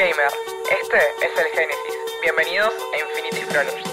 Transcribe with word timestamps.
Disclaimer. 0.00 0.32
Este 0.82 0.96
es 1.26 1.32
el 1.36 1.48
Génesis. 1.52 1.96
Bienvenidos 2.22 2.72
a 2.90 2.96
Infinity 3.04 3.40
Scrollers. 3.44 3.84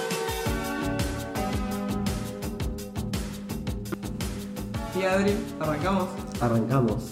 Sí, 4.94 5.04
Adri, 5.04 5.34
arrancamos. 5.60 6.08
Arrancamos. 6.40 7.12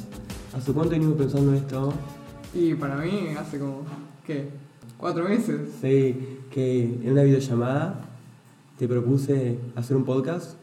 ¿Hace 0.55 0.71
cuánto 0.71 0.91
venimos 0.91 1.17
pensando 1.17 1.51
en 1.51 1.57
esto? 1.57 1.93
Y 2.53 2.75
para 2.75 2.95
mí 2.95 3.35
hace 3.37 3.59
como, 3.59 3.81
¿qué? 4.25 4.47
¿Cuatro 4.97 5.25
meses? 5.25 5.71
Sí, 5.81 6.39
que 6.49 6.83
en 6.83 7.11
una 7.11 7.23
videollamada 7.23 7.99
te 8.79 8.87
propuse 8.87 9.59
hacer 9.75 9.97
un 9.97 10.05
podcast 10.05 10.55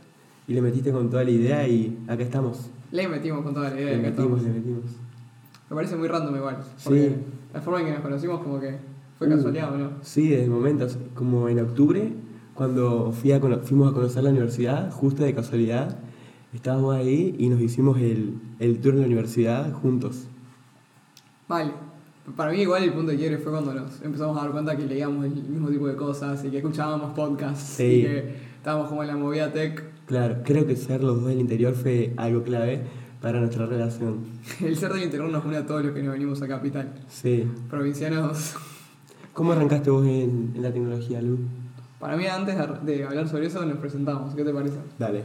y 0.48 0.54
le 0.54 0.62
metiste 0.62 0.90
con 0.90 1.10
toda 1.10 1.22
la 1.22 1.30
idea 1.30 1.68
y 1.68 2.02
acá 2.08 2.22
estamos. 2.22 2.70
Le 2.92 3.08
metimos 3.08 3.44
con 3.44 3.52
toda 3.52 3.68
la 3.68 3.78
idea. 3.78 3.90
Le 3.90 3.98
acá 3.98 4.08
metimos, 4.08 4.38
estamos. 4.38 4.42
le 4.42 4.52
metimos. 4.52 4.84
Me 5.68 5.76
parece 5.76 5.96
muy 5.96 6.08
random 6.08 6.36
igual. 6.36 6.64
Sí. 6.78 7.14
La 7.52 7.60
forma 7.60 7.80
en 7.80 7.86
que 7.86 7.92
nos 7.92 8.00
conocimos 8.00 8.40
como 8.40 8.60
que 8.60 8.76
fue 9.18 9.26
Uh, 9.28 9.30
casualidad, 9.30 9.72
¿o 9.74 9.78
no? 9.78 9.90
Sí, 10.02 10.28
desde 10.28 10.44
el 10.44 10.50
momento, 10.50 10.86
como 11.14 11.48
en 11.48 11.60
octubre, 11.60 12.12
cuando 12.54 13.12
fui 13.12 13.32
a 13.32 13.40
fuimos 13.62 13.90
a 13.90 13.94
conocer 13.94 14.22
la 14.24 14.30
universidad, 14.30 14.90
justo 14.90 15.22
de 15.22 15.34
casualidad, 15.34 15.98
estábamos 16.52 16.94
ahí 16.94 17.34
y 17.38 17.48
nos 17.48 17.60
hicimos 17.60 17.98
el, 17.98 18.34
el 18.58 18.78
tour 18.80 18.94
en 18.94 19.00
la 19.00 19.06
universidad 19.06 19.72
juntos. 19.72 20.26
Vale. 21.48 21.72
Para 22.36 22.52
mí 22.52 22.60
igual 22.60 22.84
el 22.84 22.92
punto 22.92 23.10
de 23.10 23.18
quiebre 23.18 23.38
fue 23.38 23.50
cuando 23.50 23.74
nos 23.74 24.00
empezamos 24.00 24.38
a 24.38 24.42
dar 24.42 24.52
cuenta 24.52 24.76
que 24.76 24.86
leíamos 24.86 25.24
el 25.24 25.32
mismo 25.32 25.68
tipo 25.70 25.88
de 25.88 25.96
cosas 25.96 26.44
y 26.44 26.50
que 26.50 26.58
escuchábamos 26.58 27.14
podcasts 27.14 27.62
Sí. 27.76 27.82
y 27.84 28.02
que 28.02 28.34
estábamos 28.58 28.88
como 28.88 29.02
en 29.02 29.08
la 29.08 29.16
movida 29.16 29.52
tech. 29.52 29.82
Claro, 30.06 30.36
creo 30.44 30.64
que 30.66 30.76
ser 30.76 31.02
los 31.02 31.16
dos 31.20 31.26
del 31.30 31.40
interior 31.40 31.74
fue 31.74 32.12
algo 32.16 32.42
clave 32.44 32.82
para 33.22 33.38
nuestra 33.40 33.66
relación. 33.66 34.18
El 34.60 34.76
ser 34.76 34.92
del 34.92 35.04
interior 35.04 35.30
nos 35.30 35.44
une 35.44 35.56
a 35.56 35.64
todos 35.66 35.84
los 35.84 35.94
que 35.94 36.02
nos 36.02 36.12
venimos 36.12 36.42
a 36.42 36.48
Capital. 36.48 36.92
Sí. 37.08 37.44
Provincianos. 37.70 38.54
¿Cómo 39.32 39.52
arrancaste 39.52 39.88
vos 39.90 40.04
en, 40.04 40.52
en 40.54 40.62
la 40.62 40.72
tecnología, 40.72 41.22
Lu? 41.22 41.38
Para 41.98 42.16
mí 42.16 42.26
antes 42.26 42.56
de- 42.56 42.92
de 42.96 43.04
hablar 43.04 43.28
sobre 43.28 43.46
eso 43.46 43.64
nos 43.64 43.78
presentamos. 43.78 44.34
¿Qué 44.34 44.44
te 44.44 44.52
parece? 44.52 44.76
Dale. 44.98 45.22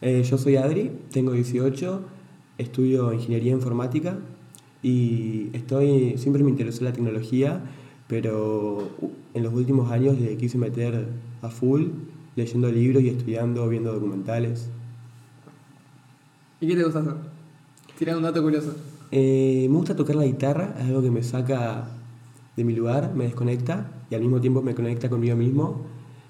Eh, 0.00 0.22
yo 0.22 0.36
soy 0.38 0.56
Adri, 0.56 0.90
tengo 1.12 1.32
18, 1.32 2.00
estudio 2.58 3.12
ingeniería 3.12 3.52
informática 3.52 4.18
y 4.82 5.48
estoy, 5.52 6.16
siempre 6.18 6.42
me 6.44 6.50
interesó 6.50 6.84
la 6.84 6.92
tecnología, 6.92 7.60
pero 8.08 8.88
en 9.34 9.42
los 9.42 9.52
últimos 9.54 9.90
años 9.90 10.18
le 10.18 10.36
quise 10.36 10.58
meter 10.58 11.08
a 11.42 11.48
full, 11.48 11.86
leyendo 12.36 12.70
libros 12.70 13.02
y 13.02 13.08
estudiando, 13.08 13.68
viendo 13.68 13.92
documentales. 13.92 14.68
¿Y 16.60 16.66
qué 16.66 16.76
te 16.76 16.84
gusta 16.84 17.00
hacer? 17.00 17.14
Tirar 17.98 18.16
un 18.16 18.22
dato 18.22 18.42
curioso. 18.42 18.74
Eh, 19.10 19.66
me 19.70 19.76
gusta 19.76 19.94
tocar 19.94 20.16
la 20.16 20.24
guitarra, 20.24 20.74
es 20.78 20.86
algo 20.86 21.02
que 21.02 21.10
me 21.10 21.22
saca 21.22 21.88
de 22.56 22.64
mi 22.64 22.74
lugar, 22.74 23.12
me 23.14 23.24
desconecta 23.24 23.90
y 24.10 24.14
al 24.14 24.22
mismo 24.22 24.40
tiempo 24.40 24.62
me 24.62 24.74
conecta 24.74 25.08
conmigo 25.08 25.36
mismo. 25.36 25.82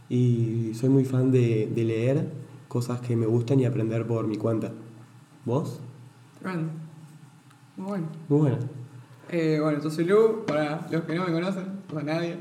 Y 0.09 0.73
soy 0.75 0.89
muy 0.89 1.05
fan 1.05 1.31
de, 1.31 1.71
de 1.75 1.85
leer 1.85 2.29
cosas 2.69 3.01
que 3.01 3.17
me 3.17 3.27
gustan 3.27 3.61
y 3.61 3.65
aprender 3.65 4.07
por 4.07 4.27
mi 4.27 4.37
cuenta. 4.37 4.73
¿Vos? 5.45 5.81
Tremendo. 6.41 6.73
Muy 7.77 7.87
bueno. 7.87 8.07
Muy 8.29 8.39
buena. 8.41 8.59
Eh, 9.29 9.59
bueno, 9.61 9.81
yo 9.83 9.91
soy 9.91 10.05
Lu, 10.05 10.45
para 10.47 10.87
los 10.91 11.03
que 11.03 11.15
no 11.15 11.25
me 11.25 11.33
conocen, 11.33 11.65
o 11.95 12.01
nadie. 12.01 12.39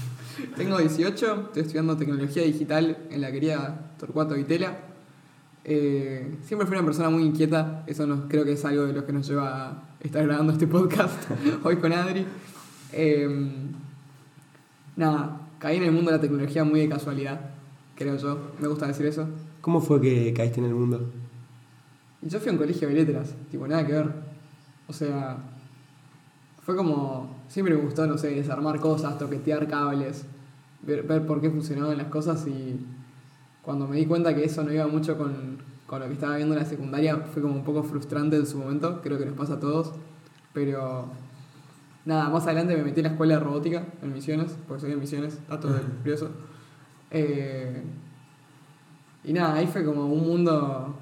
Tengo 0.56 0.78
18, 0.78 1.42
estoy 1.46 1.62
estudiando 1.62 1.96
tecnología 1.96 2.42
digital 2.42 2.96
en 3.10 3.20
la 3.20 3.30
querida 3.32 3.94
Torcuato 3.98 4.34
Vitela. 4.34 4.89
Eh, 5.64 6.38
siempre 6.42 6.66
fui 6.66 6.76
una 6.76 6.84
persona 6.84 7.10
muy 7.10 7.22
inquieta, 7.22 7.84
eso 7.86 8.06
nos, 8.06 8.22
creo 8.28 8.44
que 8.44 8.52
es 8.52 8.64
algo 8.64 8.86
de 8.86 8.92
lo 8.92 9.04
que 9.04 9.12
nos 9.12 9.28
lleva 9.28 9.68
a 9.68 9.82
estar 10.00 10.26
grabando 10.26 10.52
este 10.52 10.66
podcast 10.66 11.30
hoy 11.64 11.76
con 11.76 11.92
Adri. 11.92 12.26
Eh, 12.92 13.50
nada, 14.96 15.40
caí 15.58 15.76
en 15.76 15.84
el 15.84 15.92
mundo 15.92 16.10
de 16.10 16.16
la 16.16 16.20
tecnología 16.20 16.64
muy 16.64 16.80
de 16.80 16.88
casualidad, 16.88 17.40
creo 17.94 18.16
yo, 18.16 18.52
me 18.60 18.68
gusta 18.68 18.86
decir 18.86 19.06
eso. 19.06 19.28
¿Cómo 19.60 19.80
fue 19.80 20.00
que 20.00 20.32
caíste 20.32 20.60
en 20.60 20.66
el 20.66 20.74
mundo? 20.74 21.10
Yo 22.22 22.38
fui 22.38 22.48
a 22.48 22.52
un 22.52 22.58
colegio 22.58 22.88
de 22.88 22.94
letras, 22.94 23.34
tipo, 23.50 23.66
nada 23.66 23.86
que 23.86 23.92
ver. 23.92 24.10
O 24.88 24.92
sea, 24.92 25.38
fue 26.62 26.76
como. 26.76 27.40
Siempre 27.48 27.74
me 27.74 27.82
gustó, 27.82 28.06
no 28.06 28.16
sé, 28.16 28.30
desarmar 28.30 28.80
cosas, 28.80 29.18
toquetear 29.18 29.66
cables, 29.68 30.24
ver, 30.82 31.02
ver 31.02 31.26
por 31.26 31.40
qué 31.40 31.50
funcionaban 31.50 31.96
las 31.98 32.06
cosas 32.06 32.46
y 32.46 32.78
cuando 33.62 33.86
me 33.86 33.96
di 33.96 34.06
cuenta 34.06 34.34
que 34.34 34.44
eso 34.44 34.62
no 34.64 34.72
iba 34.72 34.86
mucho 34.86 35.16
con, 35.18 35.58
con 35.86 36.00
lo 36.00 36.06
que 36.06 36.14
estaba 36.14 36.36
viendo 36.36 36.54
en 36.54 36.60
la 36.62 36.66
secundaria, 36.68 37.16
fue 37.16 37.42
como 37.42 37.54
un 37.54 37.64
poco 37.64 37.82
frustrante 37.82 38.36
en 38.36 38.46
su 38.46 38.58
momento, 38.58 39.00
creo 39.02 39.18
que 39.18 39.26
nos 39.26 39.34
pasa 39.36 39.54
a 39.54 39.60
todos. 39.60 39.92
Pero 40.52 41.06
nada, 42.04 42.28
más 42.30 42.44
adelante 42.46 42.76
me 42.76 42.82
metí 42.84 43.00
en 43.00 43.04
la 43.04 43.10
escuela 43.12 43.34
de 43.34 43.40
robótica 43.40 43.84
en 44.02 44.12
Misiones, 44.12 44.56
porque 44.66 44.80
soy 44.82 44.90
de 44.90 44.96
Misiones, 44.96 45.38
dato 45.48 45.72
del 45.72 45.82
curioso. 45.82 46.30
Eh, 47.10 47.82
y 49.24 49.32
nada, 49.32 49.54
ahí 49.54 49.66
fue 49.66 49.84
como 49.84 50.06
un 50.06 50.26
mundo 50.26 50.96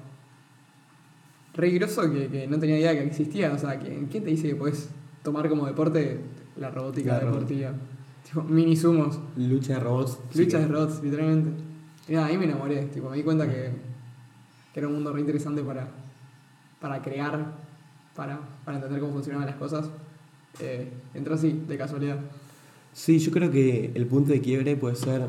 re 1.55 1.71
groso 1.71 2.11
que, 2.11 2.27
que 2.27 2.47
no 2.47 2.59
tenía 2.59 2.77
idea 2.79 2.93
que 2.93 3.03
existía. 3.05 3.51
O 3.53 3.57
sea, 3.57 3.79
¿quién, 3.79 4.07
quién 4.07 4.23
te 4.23 4.29
dice 4.29 4.49
que 4.49 4.55
puedes 4.55 4.89
tomar 5.23 5.47
como 5.49 5.65
deporte 5.65 6.19
la 6.57 6.69
robótica 6.69 7.13
La 7.13 7.19
robot- 7.21 7.33
deportiva? 7.33 7.71
Tipo, 8.25 8.43
mini 8.43 8.75
sumos, 8.75 9.19
Lucha 9.37 9.73
de 9.75 9.79
robots. 9.79 10.19
sí 10.31 10.47
que- 10.47 10.57
de 10.57 10.67
robots, 10.67 11.01
literalmente. 11.03 11.51
Y 12.09 12.13
nada, 12.13 12.25
ahí 12.25 12.37
me 12.37 12.45
enamoré. 12.45 12.85
Tipo, 12.87 13.09
me 13.11 13.17
di 13.17 13.23
cuenta 13.23 13.47
que, 13.47 13.69
que 14.73 14.79
era 14.79 14.87
un 14.87 14.95
mundo 14.95 15.13
re 15.13 15.21
interesante 15.21 15.61
para, 15.61 15.87
para 16.81 17.01
crear, 17.03 17.53
para, 18.15 18.39
para 18.65 18.77
entender 18.77 18.99
cómo 18.99 19.13
funcionaban 19.13 19.45
las 19.45 19.57
cosas. 19.57 19.87
Eh, 20.59 20.89
entró 21.13 21.35
así, 21.35 21.61
de 21.67 21.77
casualidad. 21.77 22.19
Sí, 22.93 23.19
yo 23.19 23.31
creo 23.31 23.51
que 23.51 23.91
el 23.93 24.07
punto 24.07 24.31
de 24.31 24.41
quiebre 24.41 24.75
puede 24.75 24.95
ser 24.95 25.27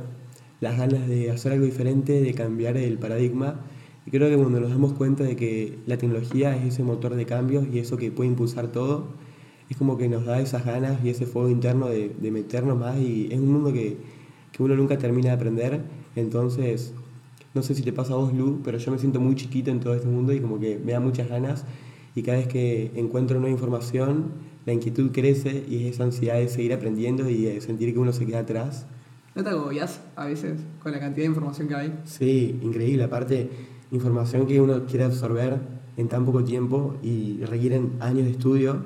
las 0.60 0.78
ganas 0.78 1.06
de 1.06 1.30
hacer 1.30 1.52
algo 1.52 1.66
diferente, 1.66 2.22
de 2.22 2.32
cambiar 2.32 2.78
el 2.78 2.98
paradigma. 2.98 3.60
Y 4.06 4.10
creo 4.10 4.30
que 4.30 4.36
cuando 4.36 4.58
nos 4.60 4.70
damos 4.70 4.94
cuenta 4.94 5.22
de 5.22 5.36
que 5.36 5.78
la 5.86 5.98
tecnología 5.98 6.56
es 6.56 6.72
ese 6.72 6.82
motor 6.82 7.14
de 7.14 7.26
cambios 7.26 7.66
y 7.70 7.78
eso 7.78 7.98
que 7.98 8.10
puede 8.10 8.30
impulsar 8.30 8.68
todo, 8.68 9.08
es 9.68 9.76
como 9.76 9.98
que 9.98 10.08
nos 10.08 10.24
da 10.24 10.41
esas 10.41 10.64
ganas 10.64 11.04
y 11.04 11.10
ese 11.10 11.26
fuego 11.26 11.50
interno 11.50 11.88
de, 11.88 12.08
de 12.18 12.30
meternos 12.30 12.78
más 12.78 12.97
y 12.98 13.28
es 13.30 13.38
un 13.38 13.52
mundo 13.52 13.70
que, 13.70 13.98
que 14.50 14.62
uno 14.62 14.74
nunca 14.74 14.97
termina 14.97 15.28
de 15.28 15.34
aprender. 15.34 16.00
Entonces, 16.16 16.93
no 17.54 17.62
sé 17.62 17.75
si 17.75 17.82
te 17.82 17.93
pasa 17.93 18.12
a 18.12 18.16
vos, 18.16 18.32
Lu, 18.32 18.60
pero 18.65 18.78
yo 18.78 18.93
me 18.93 18.98
siento 18.98 19.21
muy 19.21 19.34
chiquito 19.34 19.71
en 19.71 19.81
todo 19.81 19.94
este 19.94 20.09
mundo 20.09 20.32
y 20.32 20.41
como 20.41 20.60
que 20.60 20.78
me 20.78 20.93
da 20.93 21.00
muchas 21.00 21.28
ganas 21.28 21.65
y 22.15 22.22
cada 22.22 22.38
vez 22.38 22.48
que 22.48 22.91
encuentro 22.94 23.38
nueva 23.38 23.53
información, 23.53 24.32
la 24.66 24.72
inquietud 24.72 25.10
crece 25.12 25.65
y 25.69 25.87
es 25.87 25.94
esa 25.94 26.04
ansiedad 26.04 26.34
de 26.34 26.48
seguir 26.48 26.72
aprendiendo 26.72 27.28
y 27.28 27.43
de 27.43 27.60
sentir 27.60 27.93
que 27.93 27.98
uno 27.98 28.12
se 28.12 28.26
queda 28.26 28.41
atrás. 28.41 28.87
¿No 29.34 29.44
te 29.44 29.50
agobias 29.50 30.00
a 30.16 30.26
veces 30.26 30.60
con 30.82 30.93
la 30.93 30.98
cantidad 30.98 31.25
de 31.25 31.31
información 31.31 31.69
que 31.69 31.75
hay? 31.75 32.00
Sí, 32.04 32.59
increíble. 32.62 33.04
Aparte, 33.04 33.48
información 33.92 34.47
que 34.47 34.60
uno 34.60 34.87
quiere 34.87 35.04
absorber 35.04 35.60
en 35.97 36.09
tan 36.09 36.25
poco 36.25 36.42
tiempo 36.42 36.97
y 37.03 37.44
requieren 37.44 37.92
años 38.00 38.25
de 38.25 38.32
estudio 38.32 38.84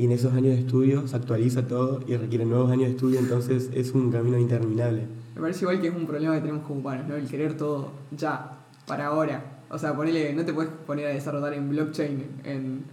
y 0.00 0.06
en 0.06 0.12
esos 0.12 0.32
años 0.32 0.54
de 0.56 0.60
estudio 0.60 1.06
se 1.06 1.14
actualiza 1.14 1.66
todo 1.66 2.00
y 2.08 2.16
requieren 2.16 2.48
nuevos 2.48 2.70
años 2.70 2.86
de 2.86 2.90
estudio, 2.92 3.18
entonces 3.18 3.68
es 3.74 3.92
un 3.92 4.10
camino 4.10 4.38
interminable. 4.38 5.02
Me 5.34 5.42
parece 5.42 5.60
igual 5.66 5.78
que 5.78 5.88
es 5.88 5.94
un 5.94 6.06
problema 6.06 6.36
que 6.36 6.40
tenemos 6.40 6.62
como 6.66 6.80
humanos, 6.80 7.06
¿no? 7.06 7.16
El 7.16 7.28
querer 7.28 7.54
todo 7.58 7.92
ya, 8.10 8.60
para 8.86 9.08
ahora. 9.08 9.60
O 9.68 9.76
sea, 9.78 9.94
ponele, 9.94 10.32
no 10.32 10.42
te 10.46 10.54
puedes 10.54 10.72
poner 10.86 11.04
a 11.04 11.10
desarrollar 11.10 11.52
en 11.52 11.68
blockchain 11.68 12.24
en 12.44 12.84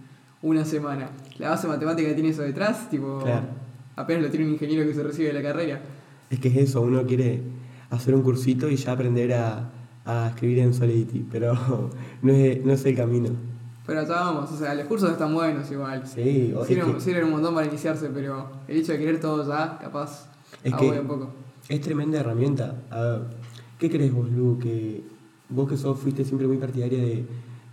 una 0.42 0.66
semana. 0.66 1.08
La 1.38 1.48
base 1.48 1.66
matemática 1.66 2.08
que 2.10 2.14
tiene 2.14 2.28
eso 2.28 2.42
detrás, 2.42 2.90
tipo, 2.90 3.20
Claro. 3.22 3.46
apenas 3.96 4.24
lo 4.24 4.28
tiene 4.30 4.44
un 4.44 4.52
ingeniero 4.52 4.86
que 4.86 4.92
se 4.92 5.02
recibe 5.02 5.28
de 5.28 5.32
la 5.34 5.42
carrera. 5.42 5.80
Es 6.28 6.38
que 6.40 6.48
es 6.48 6.56
eso, 6.58 6.82
uno 6.82 7.04
quiere 7.06 7.40
hacer 7.88 8.14
un 8.14 8.20
cursito 8.20 8.68
y 8.68 8.76
ya 8.76 8.92
aprender 8.92 9.32
a, 9.32 9.70
a 10.04 10.28
escribir 10.28 10.58
en 10.58 10.74
Solidity, 10.74 11.24
pero 11.32 11.54
no 12.22 12.32
es, 12.34 12.62
no 12.66 12.70
es 12.74 12.84
el 12.84 12.94
camino. 12.94 13.30
Pero 13.88 14.00
allá 14.00 14.16
vamos, 14.16 14.52
o 14.52 14.56
sea, 14.58 14.74
los 14.74 14.84
cursos 14.84 15.10
están 15.12 15.32
buenos 15.32 15.70
igual. 15.70 16.06
Sí, 16.06 16.54
Sirven, 16.66 16.92
que- 16.96 17.00
sirven 17.00 17.24
un 17.24 17.30
montón 17.30 17.54
para 17.54 17.66
iniciarse, 17.66 18.10
pero 18.12 18.46
el 18.68 18.76
hecho 18.76 18.92
de 18.92 18.98
querer 18.98 19.18
todo 19.18 19.48
ya, 19.48 19.78
capaz, 19.78 20.26
Es 20.62 20.74
que- 20.74 21.00
un 21.00 21.06
poco. 21.06 21.30
Es 21.70 21.80
tremenda 21.80 22.20
herramienta. 22.20 22.74
A 22.90 23.00
ver, 23.00 23.20
¿qué 23.78 23.88
crees 23.88 24.12
vos, 24.12 24.30
Lu? 24.30 24.58
Que 24.58 25.02
vos 25.48 25.66
que 25.66 25.78
sos, 25.78 25.98
fuiste 25.98 26.22
siempre 26.26 26.46
muy 26.46 26.58
partidaria 26.58 26.98
de, 26.98 27.24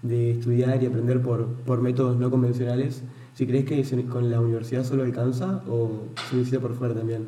de 0.04 0.32
estudiar 0.32 0.82
y 0.82 0.86
aprender 0.86 1.22
por, 1.22 1.48
por 1.48 1.82
métodos 1.82 2.16
no 2.16 2.32
convencionales, 2.32 3.04
si 3.34 3.46
crees 3.46 3.66
que 3.66 4.06
con 4.06 4.32
la 4.32 4.40
universidad 4.40 4.86
solo 4.86 5.04
alcanza 5.04 5.64
o 5.68 6.04
se 6.30 6.38
necesita 6.38 6.62
por 6.62 6.76
fuera 6.76 6.94
también. 6.94 7.28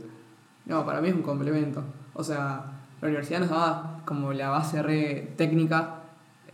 No, 0.66 0.86
para 0.86 1.02
mí 1.02 1.10
es 1.10 1.14
un 1.14 1.24
complemento. 1.24 1.84
O 2.14 2.24
sea, 2.24 2.84
la 3.02 3.08
universidad 3.10 3.42
nos 3.42 3.50
da 3.50 4.02
como 4.06 4.32
la 4.32 4.48
base 4.48 4.82
re 4.82 5.34
técnica. 5.36 5.97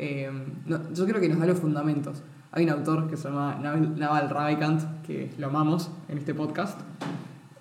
Eh, 0.03 0.31
no, 0.65 0.93
yo 0.93 1.05
creo 1.05 1.21
que 1.21 1.29
nos 1.29 1.39
da 1.39 1.45
los 1.45 1.59
fundamentos. 1.59 2.21
Hay 2.51 2.63
un 2.65 2.69
autor 2.69 3.09
que 3.09 3.17
se 3.17 3.29
llama 3.29 3.55
Naval, 3.55 4.29
Ravikant, 4.29 5.01
que 5.03 5.31
lo 5.37 5.47
amamos 5.47 5.89
en 6.07 6.17
este 6.17 6.33
podcast, 6.33 6.79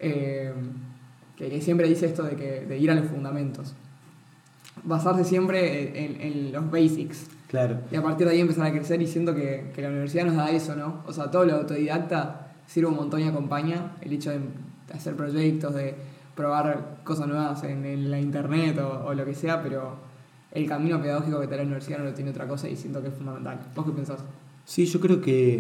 eh, 0.01 0.53
que, 1.37 1.49
que 1.49 1.61
siempre 1.61 1.89
dice 1.89 2.07
esto 2.07 2.25
de, 2.25 2.37
que, 2.37 2.67
de 2.67 2.79
ir 2.79 2.91
a 2.91 2.95
los 2.95 3.07
fundamentos. 3.07 3.75
Basarse 4.85 5.25
siempre 5.25 6.05
en, 6.05 6.21
en 6.21 6.53
los 6.53 6.71
basics. 6.71 7.29
Claro. 7.49 7.79
Y 7.91 7.97
a 7.97 8.03
partir 8.03 8.27
de 8.27 8.33
ahí 8.35 8.41
empezar 8.41 8.67
a 8.67 8.73
crecer 8.73 9.01
y 9.01 9.07
siento 9.07 9.35
que, 9.35 9.71
que 9.75 9.83
la 9.83 9.89
universidad 9.89 10.25
nos 10.27 10.37
da 10.37 10.51
eso, 10.51 10.75
¿no? 10.77 11.03
O 11.07 11.13
sea, 11.13 11.31
todo 11.31 11.45
lo 11.45 11.55
autodidacta 11.57 12.53
sirve 12.67 12.89
un 12.89 12.97
montón 12.97 13.21
y 13.21 13.29
acompaña 13.29 13.93
el 14.01 14.13
hecho 14.13 14.31
de 14.31 14.41
de 14.89 14.95
hacer 14.95 15.15
proyectos, 15.15 15.75
de 15.75 15.95
probar 16.35 16.99
cosas 17.05 17.29
nuevas 17.29 17.63
en, 17.65 17.85
en 17.85 18.11
la 18.11 18.19
internet 18.19 18.79
o, 18.79 19.07
o 19.07 19.15
lo 19.15 19.25
que 19.25 19.35
sea, 19.35 19.63
pero 19.63 19.97
el 20.53 20.69
camino 20.69 21.01
pedagógico 21.01 21.41
que 21.41 21.47
te 21.47 21.57
la 21.57 21.63
universidad 21.63 21.99
no 21.99 22.05
lo 22.05 22.15
tiene 22.15 22.31
otra 22.31 22.47
cosa 22.47 22.69
y 22.69 22.77
siento 22.77 23.01
que 23.01 23.09
es 23.09 23.15
fundamental. 23.15 23.61
¿Vos 23.75 23.87
qué 23.87 23.93
pensás? 23.93 24.23
Sí, 24.65 24.87
yo 24.87 25.01
creo 25.01 25.21
que 25.21 25.59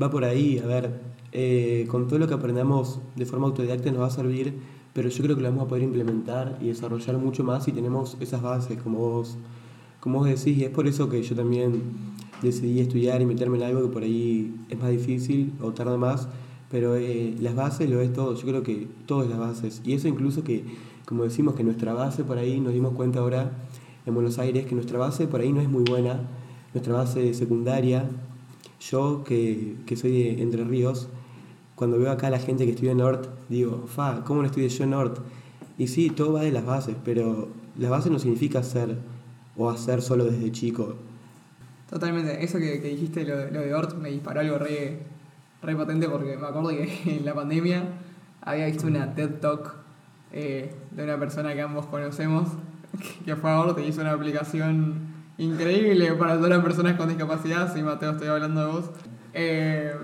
va 0.00 0.10
por 0.10 0.24
ahí. 0.24 0.58
A 0.58 0.66
ver, 0.66 1.00
eh, 1.32 1.86
con 1.88 2.08
todo 2.08 2.18
lo 2.18 2.26
que 2.26 2.34
aprendamos 2.34 3.00
de 3.16 3.24
forma 3.24 3.46
autodidacta 3.46 3.90
nos 3.90 4.02
va 4.02 4.06
a 4.06 4.10
servir, 4.10 4.54
pero 4.92 5.08
yo 5.08 5.22
creo 5.22 5.36
que 5.36 5.42
lo 5.42 5.48
vamos 5.48 5.66
a 5.66 5.68
poder 5.68 5.84
implementar 5.84 6.58
y 6.60 6.68
desarrollar 6.68 7.16
mucho 7.18 7.44
más 7.44 7.64
si 7.64 7.72
tenemos 7.72 8.16
esas 8.20 8.42
bases, 8.42 8.80
como 8.82 8.98
vos, 8.98 9.36
como 10.00 10.18
vos 10.18 10.28
decís. 10.28 10.58
Y 10.58 10.64
es 10.64 10.70
por 10.70 10.88
eso 10.88 11.08
que 11.08 11.22
yo 11.22 11.36
también 11.36 11.82
decidí 12.42 12.80
estudiar 12.80 13.22
y 13.22 13.26
meterme 13.26 13.58
en 13.58 13.62
algo 13.62 13.82
que 13.82 13.88
por 13.88 14.02
ahí 14.02 14.54
es 14.68 14.78
más 14.78 14.90
difícil 14.90 15.52
o 15.62 15.72
tarda 15.72 15.96
más, 15.96 16.28
pero 16.68 16.96
eh, 16.96 17.36
las 17.40 17.54
bases 17.54 17.88
lo 17.88 18.00
es 18.00 18.12
todo. 18.12 18.34
Yo 18.34 18.46
creo 18.46 18.62
que 18.64 18.88
todo 19.06 19.22
es 19.22 19.30
las 19.30 19.38
bases. 19.38 19.80
Y 19.84 19.92
eso 19.92 20.08
incluso 20.08 20.42
que, 20.42 20.64
como 21.06 21.22
decimos, 21.22 21.54
que 21.54 21.62
nuestra 21.62 21.94
base 21.94 22.24
por 22.24 22.38
ahí, 22.38 22.58
nos 22.60 22.72
dimos 22.72 22.94
cuenta 22.94 23.20
ahora 23.20 23.52
en 24.06 24.14
Buenos 24.14 24.38
Aires, 24.38 24.66
que 24.66 24.74
nuestra 24.74 24.98
base 24.98 25.26
por 25.26 25.40
ahí 25.40 25.52
no 25.52 25.60
es 25.60 25.68
muy 25.68 25.84
buena. 25.84 26.20
Nuestra 26.74 26.94
base 26.94 27.34
secundaria, 27.34 28.08
yo 28.80 29.24
que, 29.24 29.76
que 29.86 29.96
soy 29.96 30.10
de 30.12 30.42
Entre 30.42 30.64
Ríos, 30.64 31.08
cuando 31.74 31.98
veo 31.98 32.10
acá 32.10 32.28
a 32.28 32.30
la 32.30 32.38
gente 32.38 32.64
que 32.64 32.72
estudia 32.72 32.92
en 32.92 33.02
digo, 33.48 33.86
fa, 33.86 34.22
¿cómo 34.24 34.40
no 34.40 34.46
estudié 34.46 34.68
yo 34.68 34.84
en 34.84 34.90
Nord? 34.90 35.18
Y 35.78 35.88
sí, 35.88 36.10
todo 36.10 36.34
va 36.34 36.42
de 36.42 36.52
las 36.52 36.64
bases, 36.64 36.96
pero 37.04 37.48
las 37.78 37.90
bases 37.90 38.12
no 38.12 38.18
significa 38.18 38.60
hacer 38.60 38.96
o 39.56 39.70
hacer 39.70 40.02
solo 40.02 40.24
desde 40.24 40.52
chico. 40.52 40.94
Totalmente, 41.90 42.42
eso 42.42 42.58
que, 42.58 42.80
que 42.80 42.88
dijiste, 42.88 43.24
lo, 43.24 43.50
lo 43.50 43.60
de 43.60 43.74
Ort, 43.74 43.96
me 43.98 44.10
disparó 44.10 44.40
algo 44.40 44.58
re, 44.58 45.00
re 45.62 45.76
porque 45.76 46.36
me 46.36 46.46
acuerdo 46.46 46.68
que 46.70 47.00
en 47.16 47.24
la 47.24 47.34
pandemia 47.34 47.84
había 48.40 48.66
visto 48.66 48.86
una 48.86 49.14
TED 49.14 49.40
Talk 49.40 49.74
eh, 50.32 50.72
de 50.90 51.04
una 51.04 51.18
persona 51.18 51.54
que 51.54 51.60
ambos 51.60 51.86
conocemos, 51.86 52.48
que 53.24 53.36
fue 53.36 53.50
a 53.50 53.60
Ort 53.60 53.78
y 53.78 53.82
hizo 53.82 54.00
una 54.00 54.12
aplicación 54.12 55.12
increíble 55.38 56.12
para 56.12 56.36
todas 56.36 56.50
las 56.50 56.62
personas 56.62 56.96
con 56.96 57.08
discapacidad. 57.08 57.72
Sí, 57.72 57.82
Mateo, 57.82 58.12
estoy 58.12 58.28
hablando 58.28 58.60
de 58.60 58.72
vos. 58.72 58.90
Eh, 59.34 59.94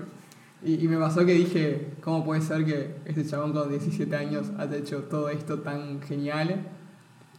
y, 0.63 0.83
y 0.83 0.87
me 0.87 0.97
pasó 0.97 1.25
que 1.25 1.33
dije, 1.33 1.93
¿cómo 2.03 2.25
puede 2.25 2.41
ser 2.41 2.65
que 2.65 2.95
este 3.05 3.25
chabón 3.25 3.53
con 3.53 3.69
17 3.69 4.13
años 4.15 4.51
haya 4.57 4.77
hecho 4.77 5.03
todo 5.03 5.29
esto 5.29 5.59
tan 5.59 6.01
genial? 6.01 6.65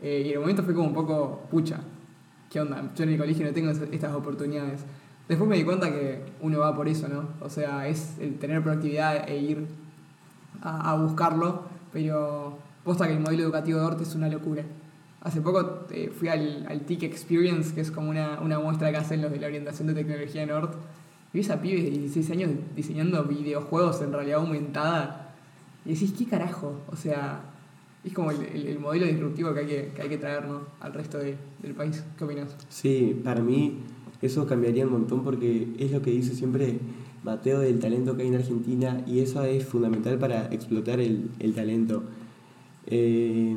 Eh, 0.01 0.23
y 0.25 0.29
en 0.29 0.35
el 0.35 0.41
momento 0.41 0.63
fue 0.63 0.75
como 0.75 0.89
un 0.89 0.95
poco, 0.95 1.47
pucha, 1.51 1.81
¿qué 2.49 2.61
onda? 2.61 2.91
Yo 2.95 3.05
en 3.05 3.11
el 3.11 3.19
colegio 3.19 3.45
no 3.45 3.53
tengo 3.53 3.71
estas 3.71 4.15
oportunidades. 4.15 4.81
Después 5.29 5.49
me 5.49 5.57
di 5.57 5.65
cuenta 5.65 5.91
que 5.91 6.25
uno 6.41 6.59
va 6.61 6.75
por 6.75 6.89
eso, 6.89 7.09
¿no? 7.09 7.29
O 7.41 7.51
sea, 7.51 7.87
es 7.87 8.19
el 8.19 8.39
tener 8.39 8.63
proactividad 8.63 9.29
e 9.29 9.37
ir 9.37 9.69
a, 10.63 10.91
a 10.91 10.95
buscarlo, 10.97 11.65
pero 11.93 12.59
posta 12.85 13.07
que 13.07 13.13
el 13.13 13.21
modelo 13.21 13.43
educativo 13.43 13.79
de 13.79 13.85
Orte 13.85 14.03
es 14.03 14.15
una 14.15 14.29
locura. 14.29 14.65
Hace 15.23 15.41
poco 15.43 15.87
eh, 15.91 16.11
fui 16.19 16.29
al, 16.29 16.67
al 16.69 16.81
TIC 16.83 17.03
Experience, 17.03 17.75
que 17.75 17.83
es 17.83 17.91
como 17.91 18.09
una, 18.11 18.41
una 18.41 18.59
muestra 18.59 18.91
que 18.91 18.97
hacen 18.97 19.21
los 19.21 19.31
de 19.31 19.39
la 19.39 19.49
orientación 19.49 19.89
de 19.89 19.95
tecnología 19.95 20.43
en 20.43 20.51
Ort, 20.51 20.75
y 21.35 21.39
ves 21.39 21.51
a 21.51 21.61
pibes 21.61 21.85
de 21.85 21.91
16 21.91 22.31
años 22.31 22.51
diseñando 22.75 23.23
videojuegos 23.25 24.01
en 24.01 24.13
realidad 24.13 24.39
aumentada, 24.41 25.35
y 25.85 25.91
decís, 25.93 26.15
¿qué 26.17 26.25
carajo? 26.27 26.81
O 26.89 26.97
sea, 26.97 27.43
es 28.03 28.13
como 28.15 28.31
el, 28.31 28.43
el- 28.55 28.67
el 28.67 28.79
modelo 28.79 29.05
disruptivo 29.07 29.53
que 29.53 29.61
hay 29.61 29.67
que, 29.67 29.93
que 29.95 30.03
hay 30.03 30.09
que 30.09 30.17
traer 30.19 30.47
¿no? 30.47 30.63
al 30.81 30.93
resto 30.95 31.19
de- 31.19 31.37
del 31.63 31.75
país. 31.75 32.03
¿Qué 32.17 32.25
opinas? 32.25 32.57
Sí, 32.71 33.21
para 33.23 33.43
mí 33.43 33.75
eso 34.23 34.47
cambiaría 34.47 34.87
un 34.87 34.93
montón 34.93 35.23
porque 35.23 35.69
es 35.79 35.91
lo 35.93 36.01
que 36.03 36.11
dice 36.11 36.35
siempre 36.35 36.79
Mateo 37.25 37.61
del 37.61 37.79
talento 37.79 38.17
que 38.17 38.23
hay 38.23 38.29
en 38.29 38.37
Argentina 38.37 39.03
y 39.07 39.21
eso 39.21 39.45
es 39.45 39.67
fundamental 39.67 40.19
para 40.19 40.47
explotar 40.47 40.99
el, 41.01 41.31
el 41.39 41.55
talento. 41.55 42.05
Eh, 42.87 43.55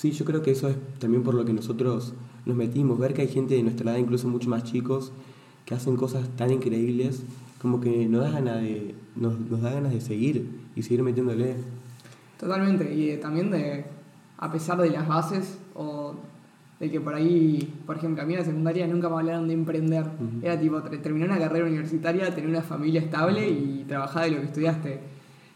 sí, 0.00 0.12
yo 0.12 0.24
creo 0.24 0.40
que 0.42 0.50
eso 0.52 0.68
es 0.68 0.76
también 0.98 1.22
por 1.22 1.34
lo 1.34 1.44
que 1.44 1.52
nosotros 1.52 2.14
nos 2.46 2.56
metimos, 2.56 2.98
ver 2.98 3.12
que 3.12 3.20
hay 3.22 3.28
gente 3.28 3.54
de 3.54 3.62
nuestra 3.62 3.90
edad, 3.90 3.98
incluso 3.98 4.28
mucho 4.28 4.48
más 4.48 4.64
chicos, 4.64 5.12
que 5.66 5.74
hacen 5.74 5.96
cosas 5.96 6.26
tan 6.36 6.50
increíbles 6.50 7.22
como 7.60 7.80
que 7.82 8.08
nos 8.08 8.22
da 8.22 8.30
ganas 8.30 8.62
de, 8.62 8.94
nos, 9.14 9.38
nos 9.38 9.60
da 9.60 9.72
ganas 9.74 9.92
de 9.92 10.00
seguir 10.00 10.48
y 10.74 10.82
seguir 10.82 11.02
metiéndole. 11.02 11.56
Totalmente, 12.38 12.94
y 12.94 13.10
eh, 13.10 13.16
también 13.18 13.50
de, 13.50 13.84
a 14.38 14.50
pesar 14.50 14.80
de 14.80 14.88
las 14.88 15.06
bases, 15.06 15.58
o 15.74 16.14
de 16.80 16.90
que 16.90 16.98
por 16.98 17.14
ahí, 17.14 17.70
por 17.84 17.98
ejemplo, 17.98 18.22
a 18.22 18.26
mí 18.26 18.32
en 18.32 18.38
la 18.38 18.44
secundaria 18.46 18.86
nunca 18.86 19.10
me 19.10 19.16
hablaron 19.16 19.46
de 19.48 19.52
emprender. 19.52 20.06
Era 20.42 20.58
tipo, 20.58 20.80
ter- 20.82 21.02
terminar 21.02 21.28
una 21.28 21.38
carrera 21.38 21.66
universitaria, 21.66 22.34
tener 22.34 22.48
una 22.48 22.62
familia 22.62 23.02
estable 23.02 23.46
y 23.50 23.84
trabajar 23.86 24.24
de 24.24 24.30
lo 24.30 24.40
que 24.40 24.46
estudiaste. 24.46 25.00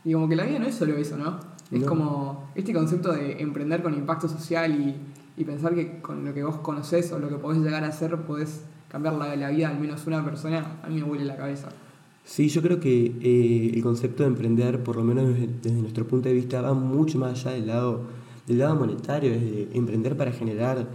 Y 0.05 0.12
como 0.12 0.29
que 0.29 0.37
la 0.37 0.44
vida 0.44 0.58
no 0.58 0.67
es 0.67 0.75
solo 0.75 0.94
eso, 0.99 1.17
¿no? 1.17 1.41
Es 1.71 1.81
No. 1.81 1.87
como 1.87 2.45
este 2.55 2.73
concepto 2.73 3.13
de 3.13 3.41
emprender 3.43 3.83
con 3.83 3.95
impacto 3.95 4.29
social 4.29 4.71
y, 4.81 5.41
y 5.41 5.45
pensar 5.45 5.75
que 5.75 6.01
con 6.01 6.25
lo 6.25 6.33
que 6.35 6.43
vos 6.45 6.57
conocés 6.59 7.11
o 7.13 7.19
lo 7.19 7.29
que 7.29 7.37
podés 7.37 7.63
llegar 7.63 7.83
a 7.85 7.89
hacer 7.89 8.17
podés 8.23 8.63
cambiar 8.89 9.15
la, 9.15 9.35
la 9.35 9.51
vida 9.51 9.69
al 9.69 9.81
menos 9.81 10.07
una 10.07 10.25
persona, 10.25 10.79
a 10.83 10.89
mí 10.89 10.97
me 10.97 11.03
huele 11.05 11.25
la 11.25 11.37
cabeza. 11.37 11.69
Sí, 12.25 12.49
yo 12.49 12.63
creo 12.63 12.81
que 12.81 13.13
eh, 13.21 13.73
el 13.75 13.83
concepto 13.83 14.23
de 14.23 14.29
emprender, 14.29 14.83
por 14.83 14.97
lo 14.97 15.03
menos 15.05 15.27
desde, 15.29 15.49
desde 15.63 15.81
nuestro 15.81 16.07
punto 16.07 16.29
de 16.29 16.35
vista, 16.35 16.63
va 16.63 16.73
mucho 16.73 17.19
más 17.19 17.33
allá 17.33 17.51
del 17.57 17.67
lado, 17.67 18.03
del 18.47 18.59
lado 18.59 18.77
monetario, 18.77 19.33
es 19.33 19.43
de 19.43 19.69
emprender 19.75 20.17
para 20.17 20.33
generar 20.33 20.87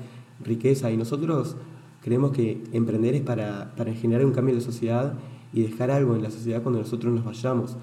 riqueza. 0.44 0.89
Y 0.92 0.98
nosotros 0.98 1.56
creemos 2.01 2.31
que 2.31 2.63
emprender 2.71 3.13
es 3.16 3.21
para, 3.21 3.74
para 3.75 3.94
generar 3.94 4.25
un 4.25 4.31
cambio 4.31 4.54
en 4.54 4.60
la 4.60 4.66
sociedad 4.66 5.13
y 5.54 5.62
dejar 5.63 5.92
algo 5.92 6.16
en 6.16 6.24
la 6.24 6.31
sociedad 6.31 6.63
cuando 6.63 6.80
nosotros 6.80 7.13
nos 7.13 7.25
vayamos. 7.25 7.75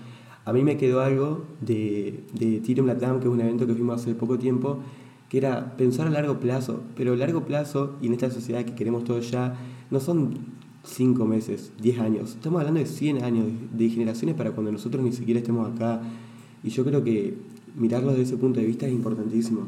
A 0.47 0.53
mí 0.53 0.63
me 0.63 0.77
quedó 0.77 1.01
algo 1.01 1.45
de, 1.61 2.21
de 2.33 2.61
Tirum 2.61 2.87
Latam, 2.87 3.19
que 3.19 3.27
es 3.27 3.33
un 3.33 3.41
evento 3.41 3.67
que 3.67 3.75
fuimos 3.75 4.01
hace 4.01 4.15
poco 4.15 4.39
tiempo, 4.39 4.79
que 5.29 5.39
era 5.39 5.77
pensar 5.77 6.07
a 6.07 6.11
largo 6.11 6.39
plazo. 6.39 6.85
Pero 6.97 7.15
a 7.15 7.17
largo 7.17 7.45
plazo, 7.45 7.97
y 8.01 8.07
en 8.07 8.13
esta 8.13 8.31
sociedad 8.31 8.65
que 8.65 8.77
queremos 8.77 9.03
todos 9.03 9.29
ya, 9.29 9.57
no 9.91 9.99
son 9.99 10.39
5 10.85 11.27
meses, 11.27 11.73
10 11.83 11.99
años. 11.99 12.31
Estamos 12.37 12.61
hablando 12.61 12.79
de 12.79 12.87
100 12.87 13.25
años, 13.25 13.47
de 13.73 13.89
generaciones 13.89 14.37
para 14.37 14.53
cuando 14.53 14.71
nosotros 14.71 15.03
ni 15.03 15.11
siquiera 15.11 15.41
estemos 15.41 15.75
acá. 15.75 16.01
Y 16.63 16.71
yo 16.71 16.85
creo 16.85 17.03
que 17.03 17.37
mirarlo 17.75 18.11
desde 18.11 18.23
ese 18.23 18.37
punto 18.37 18.61
de 18.61 18.67
vista 18.67 18.87
es 18.87 18.93
importantísimo. 18.93 19.67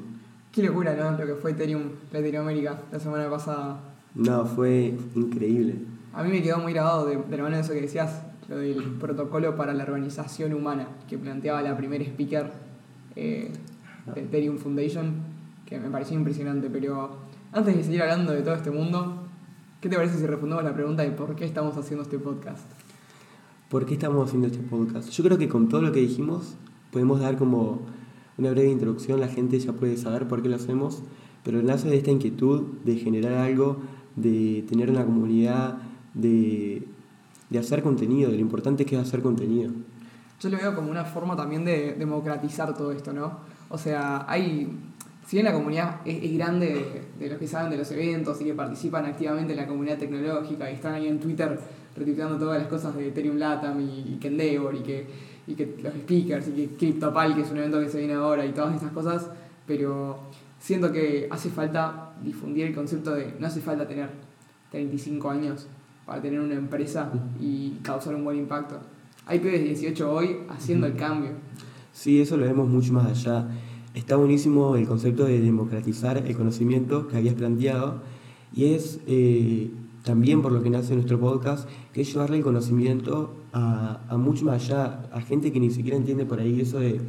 Qué 0.53 0.63
locura, 0.63 0.95
¿no? 0.95 1.19
Lo 1.19 1.27
que 1.27 1.35
fue 1.35 1.51
Ethereum 1.51 1.83
Latinoamérica 2.13 2.83
la 2.93 3.01
semana 3.01 3.29
pasada. 3.29 3.81
No, 4.15 4.47
fue 4.47 4.97
increíble. 5.17 5.75
A 6.13 6.23
mí 6.23 6.31
me 6.31 6.41
quedó 6.41 6.59
muy 6.59 6.73
grabado 6.73 7.07
de, 7.07 7.17
de 7.17 7.37
la 7.37 7.43
mano 7.43 7.57
de 7.57 7.63
eso 7.63 7.73
que 7.73 7.81
decías, 7.81 8.23
lo 8.49 8.57
del 8.57 8.83
protocolo 8.99 9.57
para 9.57 9.75
la 9.75 9.85
organización 9.85 10.55
humana 10.55 10.89
que 11.09 11.19
planteaba 11.19 11.63
la 11.63 11.77
primera 11.77 12.03
speaker 12.05 12.51
eh, 13.15 13.53
de 14.15 14.21
Ethereum 14.23 14.57
Foundation, 14.59 15.13
que 15.67 15.79
me 15.79 15.91
pareció 15.91 16.17
impresionante. 16.17 16.71
Pero 16.71 17.19
antes 17.53 17.77
de 17.77 17.85
seguir 17.85 18.03
hablando 18.03 18.33
de 18.33 18.43
todo 18.43 18.55
este 18.55 18.71
mundo, 18.71 19.23
¿qué 19.81 19.89
te 19.89 19.97
parece 19.97 20.19
si 20.19 20.27
respondemos 20.27 20.65
la 20.65 20.75
pregunta 20.75 21.03
de 21.03 21.11
por 21.11 21.37
qué 21.37 21.45
estamos 21.45 21.77
haciendo 21.77 22.03
este 22.03 22.19
podcast? 22.19 22.65
¿Por 23.69 23.85
qué 23.85 23.95
estamos 23.95 24.27
haciendo 24.27 24.47
este 24.47 24.61
podcast? 24.61 25.11
Yo 25.11 25.23
creo 25.25 25.37
que 25.37 25.49
con 25.49 25.69
todo 25.69 25.83
lo 25.83 25.93
que 25.93 26.01
dijimos 26.01 26.55
podemos 26.91 27.21
dar 27.21 27.37
como 27.37 27.83
una 28.39 28.51
breve 28.51 28.71
introducción, 28.71 29.21
la 29.21 29.29
gente 29.29 29.59
ya 29.59 29.73
puede 29.73 29.99
saber 29.99 30.27
por 30.27 30.41
qué 30.43 30.49
lo 30.49 30.57
hacemos, 30.57 31.03
pero 31.45 31.63
nace 31.63 31.91
de 31.91 31.99
esta 31.99 32.11
inquietud 32.11 32.63
de 32.85 32.97
generar 32.97 33.35
algo, 33.35 33.79
de 34.17 34.65
tener 34.69 34.91
una 34.91 35.05
comunidad, 35.05 35.79
de, 36.15 36.87
de 37.51 37.59
hacer 37.59 37.83
contenido, 37.83 38.31
de 38.31 38.37
lo 38.37 38.43
importante 38.43 38.85
que 38.85 38.97
es 38.97 39.03
hacer 39.03 39.23
contenido. 39.23 39.73
Yo 40.41 40.49
lo 40.51 40.57
veo 40.57 40.75
como 40.75 40.91
una 40.91 41.05
forma 41.05 41.35
también 41.37 41.65
de 41.65 41.95
democratizar 41.95 42.77
todo 42.77 42.93
esto, 42.93 43.13
¿no? 43.13 43.41
O 43.69 43.79
sea, 43.79 44.25
hay, 44.29 44.71
si 45.27 45.37
bien 45.37 45.47
la 45.47 45.53
comunidad 45.53 46.01
es, 46.05 46.23
es 46.23 46.33
grande 46.35 47.07
de, 47.19 47.29
los 47.29 47.39
que 47.39 47.49
saben 47.49 47.71
de 47.71 47.77
los 47.77 47.91
eventos 47.91 48.41
y 48.41 48.45
que 48.45 48.55
participan 48.55 49.05
activamente 49.07 49.53
en 49.53 49.59
la 49.59 49.67
comunidad 49.67 49.99
tecnológica 49.99 50.71
y 50.71 50.75
están 50.75 50.95
ahí 50.95 51.09
en 51.09 51.19
Twitter 51.19 51.59
retuiteando 51.97 52.39
todas 52.39 52.59
las 52.59 52.69
cosas 52.69 52.95
de 52.95 53.09
Ethereum 53.09 53.37
Latam 53.37 53.81
y, 53.81 54.15
y 54.15 54.19
que 54.21 54.29
y 54.29 54.83
que, 54.83 55.07
y 55.49 55.55
que 55.55 55.77
los 55.83 55.93
speakers 55.95 56.49
y 56.49 56.53
que 56.53 56.77
CryptoPal, 56.77 57.35
que 57.35 57.41
es 57.41 57.51
un 57.51 57.59
evento 57.59 57.81
que 57.81 57.89
se 57.89 57.99
viene 57.99 58.15
ahora 58.15 58.47
y 58.47 58.53
todas 58.53 58.75
estas 58.75 58.93
cosas, 58.93 59.29
pero 59.67 60.21
siento 60.61 60.93
que 60.93 61.27
hace 61.31 61.51
falta 61.51 62.13
difundir 62.23 62.67
el 62.67 62.75
concepto 62.75 63.15
de 63.15 63.35
no 63.41 63.47
hace 63.49 63.61
falta 63.61 63.89
tener 63.89 64.11
35 64.71 65.31
años 65.31 65.67
para 66.09 66.23
tener 66.23 66.41
una 66.41 66.55
empresa 66.55 67.13
y 67.39 67.73
causar 67.83 68.15
un 68.15 68.25
buen 68.25 68.39
impacto. 68.39 68.81
Hay 69.27 69.41
pibes 69.41 69.61
de 69.61 69.67
18 69.67 70.11
hoy 70.11 70.39
haciendo 70.49 70.87
el 70.87 70.97
cambio. 70.97 71.33
Sí, 71.93 72.23
eso 72.23 72.39
lo 72.39 72.47
vemos 72.47 72.67
mucho 72.67 72.95
más 72.95 73.07
allá. 73.07 73.47
Está 73.93 74.17
buenísimo 74.17 74.75
el 74.77 74.89
concepto 74.89 75.27
de 75.27 75.39
democratizar 75.39 76.17
el 76.17 76.35
conocimiento 76.35 77.09
que 77.09 77.19
habías 77.19 77.35
planteado 77.35 78.01
y 78.55 78.73
es 78.73 79.01
eh, 79.07 79.71
también 80.03 80.41
por 80.41 80.51
lo 80.51 80.63
que 80.63 80.71
nace 80.71 80.95
nuestro 80.95 81.21
podcast, 81.21 81.69
que 81.93 82.01
es 82.01 82.11
llevarle 82.11 82.39
el 82.39 82.43
conocimiento 82.43 83.35
a, 83.53 84.01
a 84.09 84.17
mucho 84.17 84.47
más 84.47 84.65
allá, 84.65 85.11
a 85.13 85.21
gente 85.21 85.53
que 85.53 85.61
ni 85.61 85.71
siquiera 85.71 85.99
entiende 85.99 86.25
por 86.25 86.41
ahí 86.41 86.63
eso 86.63 86.81
de, 86.81 87.03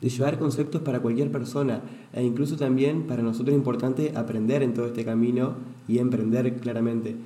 de 0.00 0.08
llevar 0.08 0.38
conceptos 0.38 0.80
para 0.80 1.00
cualquier 1.00 1.30
persona 1.30 1.82
e 2.14 2.24
incluso 2.24 2.56
también 2.56 3.02
para 3.02 3.22
nosotros 3.22 3.50
es 3.50 3.58
importante 3.58 4.12
aprender 4.16 4.62
en 4.62 4.72
todo 4.72 4.86
este 4.86 5.04
camino 5.04 5.56
y 5.86 5.98
emprender 5.98 6.56
claramente. 6.56 7.16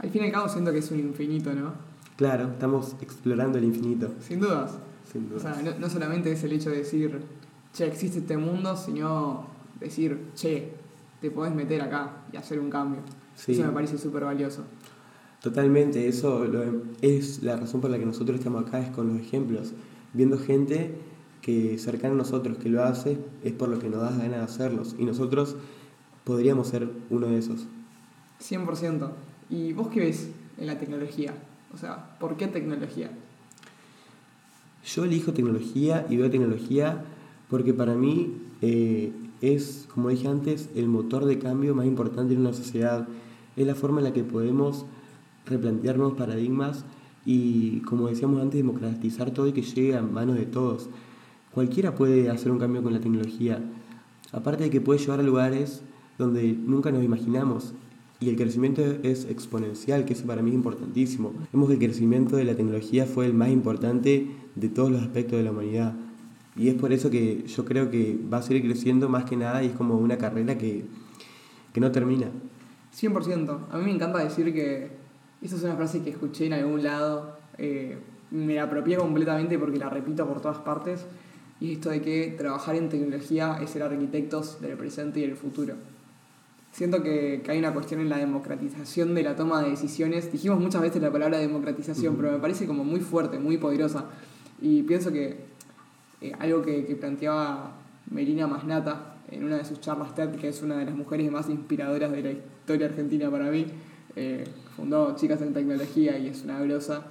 Al 0.00 0.10
fin 0.10 0.22
y 0.22 0.26
al 0.26 0.32
cabo 0.32 0.48
siento 0.48 0.72
que 0.72 0.78
es 0.78 0.90
un 0.90 0.98
infinito, 1.00 1.52
¿no? 1.52 1.72
Claro, 2.16 2.48
estamos 2.48 2.96
explorando 3.00 3.58
el 3.58 3.64
infinito. 3.64 4.10
Sin 4.20 4.40
dudas. 4.40 4.72
Sin 5.10 5.28
duda. 5.28 5.38
O 5.38 5.40
sea, 5.40 5.62
no, 5.62 5.78
no 5.78 5.88
solamente 5.88 6.32
es 6.32 6.42
el 6.44 6.52
hecho 6.52 6.70
de 6.70 6.78
decir, 6.78 7.20
che, 7.72 7.86
existe 7.86 8.18
este 8.20 8.36
mundo, 8.36 8.76
sino 8.76 9.46
decir, 9.78 10.18
che, 10.34 10.72
te 11.20 11.30
podés 11.30 11.54
meter 11.54 11.80
acá 11.82 12.22
y 12.32 12.36
hacer 12.36 12.58
un 12.60 12.70
cambio. 12.70 13.00
Sí. 13.34 13.52
Eso 13.52 13.62
me 13.64 13.70
parece 13.72 13.98
súper 13.98 14.24
valioso. 14.24 14.64
Totalmente, 15.42 16.06
eso 16.08 16.44
lo- 16.44 16.82
es 17.00 17.42
la 17.42 17.56
razón 17.56 17.80
por 17.80 17.90
la 17.90 17.98
que 17.98 18.04
nosotros 18.06 18.38
estamos 18.38 18.66
acá, 18.66 18.80
es 18.80 18.90
con 18.90 19.08
los 19.08 19.18
ejemplos, 19.18 19.72
viendo 20.12 20.38
gente 20.38 20.94
que 21.40 21.78
cercana 21.78 22.12
a 22.14 22.18
nosotros 22.18 22.58
que 22.58 22.68
lo 22.68 22.84
hace, 22.84 23.16
es 23.42 23.52
por 23.52 23.68
lo 23.70 23.78
que 23.78 23.88
nos 23.88 24.02
da 24.02 24.10
ganas 24.10 24.30
de 24.30 24.36
hacerlos, 24.36 24.94
y 24.98 25.04
nosotros 25.06 25.56
podríamos 26.24 26.68
ser 26.68 26.90
uno 27.08 27.28
de 27.28 27.38
esos. 27.38 27.66
100%. 28.40 29.10
¿Y 29.50 29.72
vos 29.72 29.88
qué 29.88 30.00
ves 30.00 30.30
en 30.58 30.66
la 30.66 30.78
tecnología? 30.78 31.34
O 31.74 31.76
sea, 31.76 32.16
¿por 32.20 32.36
qué 32.36 32.46
tecnología? 32.46 33.10
Yo 34.86 35.04
elijo 35.04 35.32
tecnología 35.32 36.06
y 36.08 36.16
veo 36.16 36.30
tecnología 36.30 37.04
porque 37.48 37.74
para 37.74 37.94
mí 37.94 38.36
eh, 38.62 39.12
es, 39.40 39.88
como 39.92 40.08
dije 40.08 40.28
antes, 40.28 40.70
el 40.76 40.86
motor 40.86 41.24
de 41.24 41.38
cambio 41.38 41.74
más 41.74 41.86
importante 41.86 42.32
en 42.34 42.40
una 42.40 42.52
sociedad. 42.52 43.08
Es 43.56 43.66
la 43.66 43.74
forma 43.74 43.98
en 43.98 44.04
la 44.04 44.12
que 44.12 44.22
podemos 44.22 44.86
replantear 45.46 45.96
nuevos 45.96 46.16
paradigmas 46.16 46.84
y, 47.26 47.80
como 47.80 48.08
decíamos 48.08 48.40
antes, 48.40 48.58
democratizar 48.58 49.32
todo 49.32 49.48
y 49.48 49.52
que 49.52 49.62
llegue 49.62 49.96
a 49.96 50.02
manos 50.02 50.36
de 50.36 50.46
todos. 50.46 50.88
Cualquiera 51.52 51.96
puede 51.96 52.30
hacer 52.30 52.52
un 52.52 52.58
cambio 52.58 52.84
con 52.84 52.92
la 52.92 53.00
tecnología. 53.00 53.60
Aparte 54.30 54.64
de 54.64 54.70
que 54.70 54.80
puede 54.80 55.00
llevar 55.00 55.18
a 55.18 55.24
lugares 55.24 55.82
donde 56.18 56.52
nunca 56.52 56.92
nos 56.92 57.02
imaginamos. 57.02 57.74
Y 58.20 58.28
el 58.28 58.36
crecimiento 58.36 58.82
es 59.02 59.24
exponencial, 59.24 60.04
que 60.04 60.12
eso 60.12 60.26
para 60.26 60.42
mí 60.42 60.50
es 60.50 60.54
importantísimo. 60.54 61.32
Vemos 61.52 61.68
que 61.68 61.74
el 61.74 61.80
crecimiento 61.80 62.36
de 62.36 62.44
la 62.44 62.54
tecnología 62.54 63.06
fue 63.06 63.24
el 63.24 63.32
más 63.32 63.48
importante 63.48 64.26
de 64.54 64.68
todos 64.68 64.90
los 64.90 65.00
aspectos 65.00 65.38
de 65.38 65.44
la 65.44 65.52
humanidad. 65.52 65.94
Y 66.54 66.68
es 66.68 66.74
por 66.74 66.92
eso 66.92 67.08
que 67.08 67.44
yo 67.46 67.64
creo 67.64 67.90
que 67.90 68.18
va 68.30 68.38
a 68.38 68.42
seguir 68.42 68.62
creciendo 68.62 69.08
más 69.08 69.24
que 69.24 69.36
nada 69.36 69.62
y 69.62 69.68
es 69.68 69.72
como 69.72 69.96
una 69.96 70.18
carrera 70.18 70.58
que, 70.58 70.84
que 71.72 71.80
no 71.80 71.90
termina. 71.92 72.28
100%. 72.94 73.58
A 73.70 73.78
mí 73.78 73.84
me 73.84 73.92
encanta 73.92 74.22
decir 74.22 74.52
que 74.52 74.90
esa 75.40 75.56
es 75.56 75.62
una 75.62 75.76
frase 75.76 76.02
que 76.02 76.10
escuché 76.10 76.46
en 76.46 76.52
algún 76.52 76.82
lado, 76.82 77.38
eh, 77.56 77.96
me 78.30 78.54
la 78.54 78.64
apropié 78.64 78.96
completamente 78.96 79.58
porque 79.58 79.78
la 79.78 79.88
repito 79.88 80.26
por 80.26 80.42
todas 80.42 80.58
partes, 80.58 81.06
y 81.60 81.72
es 81.72 81.78
esto 81.78 81.90
de 81.90 82.02
que 82.02 82.34
trabajar 82.36 82.74
en 82.76 82.90
tecnología 82.90 83.58
es 83.62 83.70
ser 83.70 83.82
arquitectos 83.82 84.60
del 84.60 84.76
presente 84.76 85.20
y 85.20 85.22
del 85.22 85.36
futuro. 85.36 85.74
Siento 86.72 87.02
que, 87.02 87.42
que 87.44 87.50
hay 87.50 87.58
una 87.58 87.72
cuestión 87.72 88.00
en 88.00 88.08
la 88.08 88.18
democratización 88.18 89.14
de 89.14 89.22
la 89.22 89.36
toma 89.36 89.62
de 89.62 89.70
decisiones. 89.70 90.30
Dijimos 90.30 90.60
muchas 90.60 90.82
veces 90.82 91.02
la 91.02 91.10
palabra 91.10 91.38
democratización, 91.38 92.16
pero 92.16 92.32
me 92.32 92.38
parece 92.38 92.66
como 92.66 92.84
muy 92.84 93.00
fuerte, 93.00 93.38
muy 93.38 93.58
poderosa. 93.58 94.04
Y 94.62 94.82
pienso 94.82 95.12
que 95.12 95.38
eh, 96.20 96.32
algo 96.38 96.62
que, 96.62 96.84
que 96.84 96.94
planteaba 96.94 97.72
Melina 98.10 98.46
Masnata 98.46 99.16
en 99.30 99.44
una 99.44 99.56
de 99.56 99.64
sus 99.64 99.80
charlas 99.80 100.14
TED, 100.14 100.30
que 100.36 100.48
es 100.48 100.62
una 100.62 100.76
de 100.76 100.84
las 100.84 100.94
mujeres 100.94 101.30
más 101.30 101.48
inspiradoras 101.48 102.10
de 102.10 102.22
la 102.22 102.30
historia 102.32 102.86
argentina 102.86 103.30
para 103.30 103.50
mí, 103.50 103.66
eh, 104.16 104.44
fundó 104.76 105.14
Chicas 105.16 105.40
en 105.42 105.52
Tecnología 105.54 106.18
y 106.18 106.28
es 106.28 106.42
una 106.42 106.60
grosa, 106.60 107.04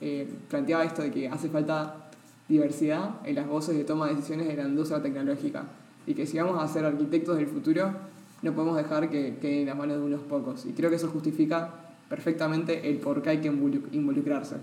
eh, 0.00 0.28
planteaba 0.48 0.84
esto 0.84 1.02
de 1.02 1.10
que 1.10 1.28
hace 1.28 1.48
falta 1.48 2.10
diversidad 2.48 3.16
en 3.24 3.34
las 3.34 3.46
voces 3.46 3.76
de 3.76 3.84
toma 3.84 4.08
de 4.08 4.14
decisiones 4.14 4.48
de 4.48 4.56
la 4.56 4.64
industria 4.64 5.02
tecnológica 5.02 5.64
y 6.06 6.14
que 6.14 6.26
si 6.26 6.38
vamos 6.38 6.62
a 6.62 6.66
ser 6.66 6.86
arquitectos 6.86 7.36
del 7.36 7.46
futuro 7.46 7.92
no 8.42 8.52
podemos 8.54 8.76
dejar 8.76 9.10
que 9.10 9.36
quede 9.40 9.60
en 9.62 9.66
las 9.66 9.76
manos 9.76 9.96
de 9.98 10.02
unos 10.04 10.22
pocos 10.22 10.64
y 10.66 10.72
creo 10.72 10.90
que 10.90 10.96
eso 10.96 11.08
justifica 11.08 11.74
perfectamente 12.08 12.88
el 12.88 12.98
por 12.98 13.20
qué 13.22 13.30
hay 13.30 13.38
que 13.38 13.50
involu- 13.52 13.88
involucrarse. 13.92 14.56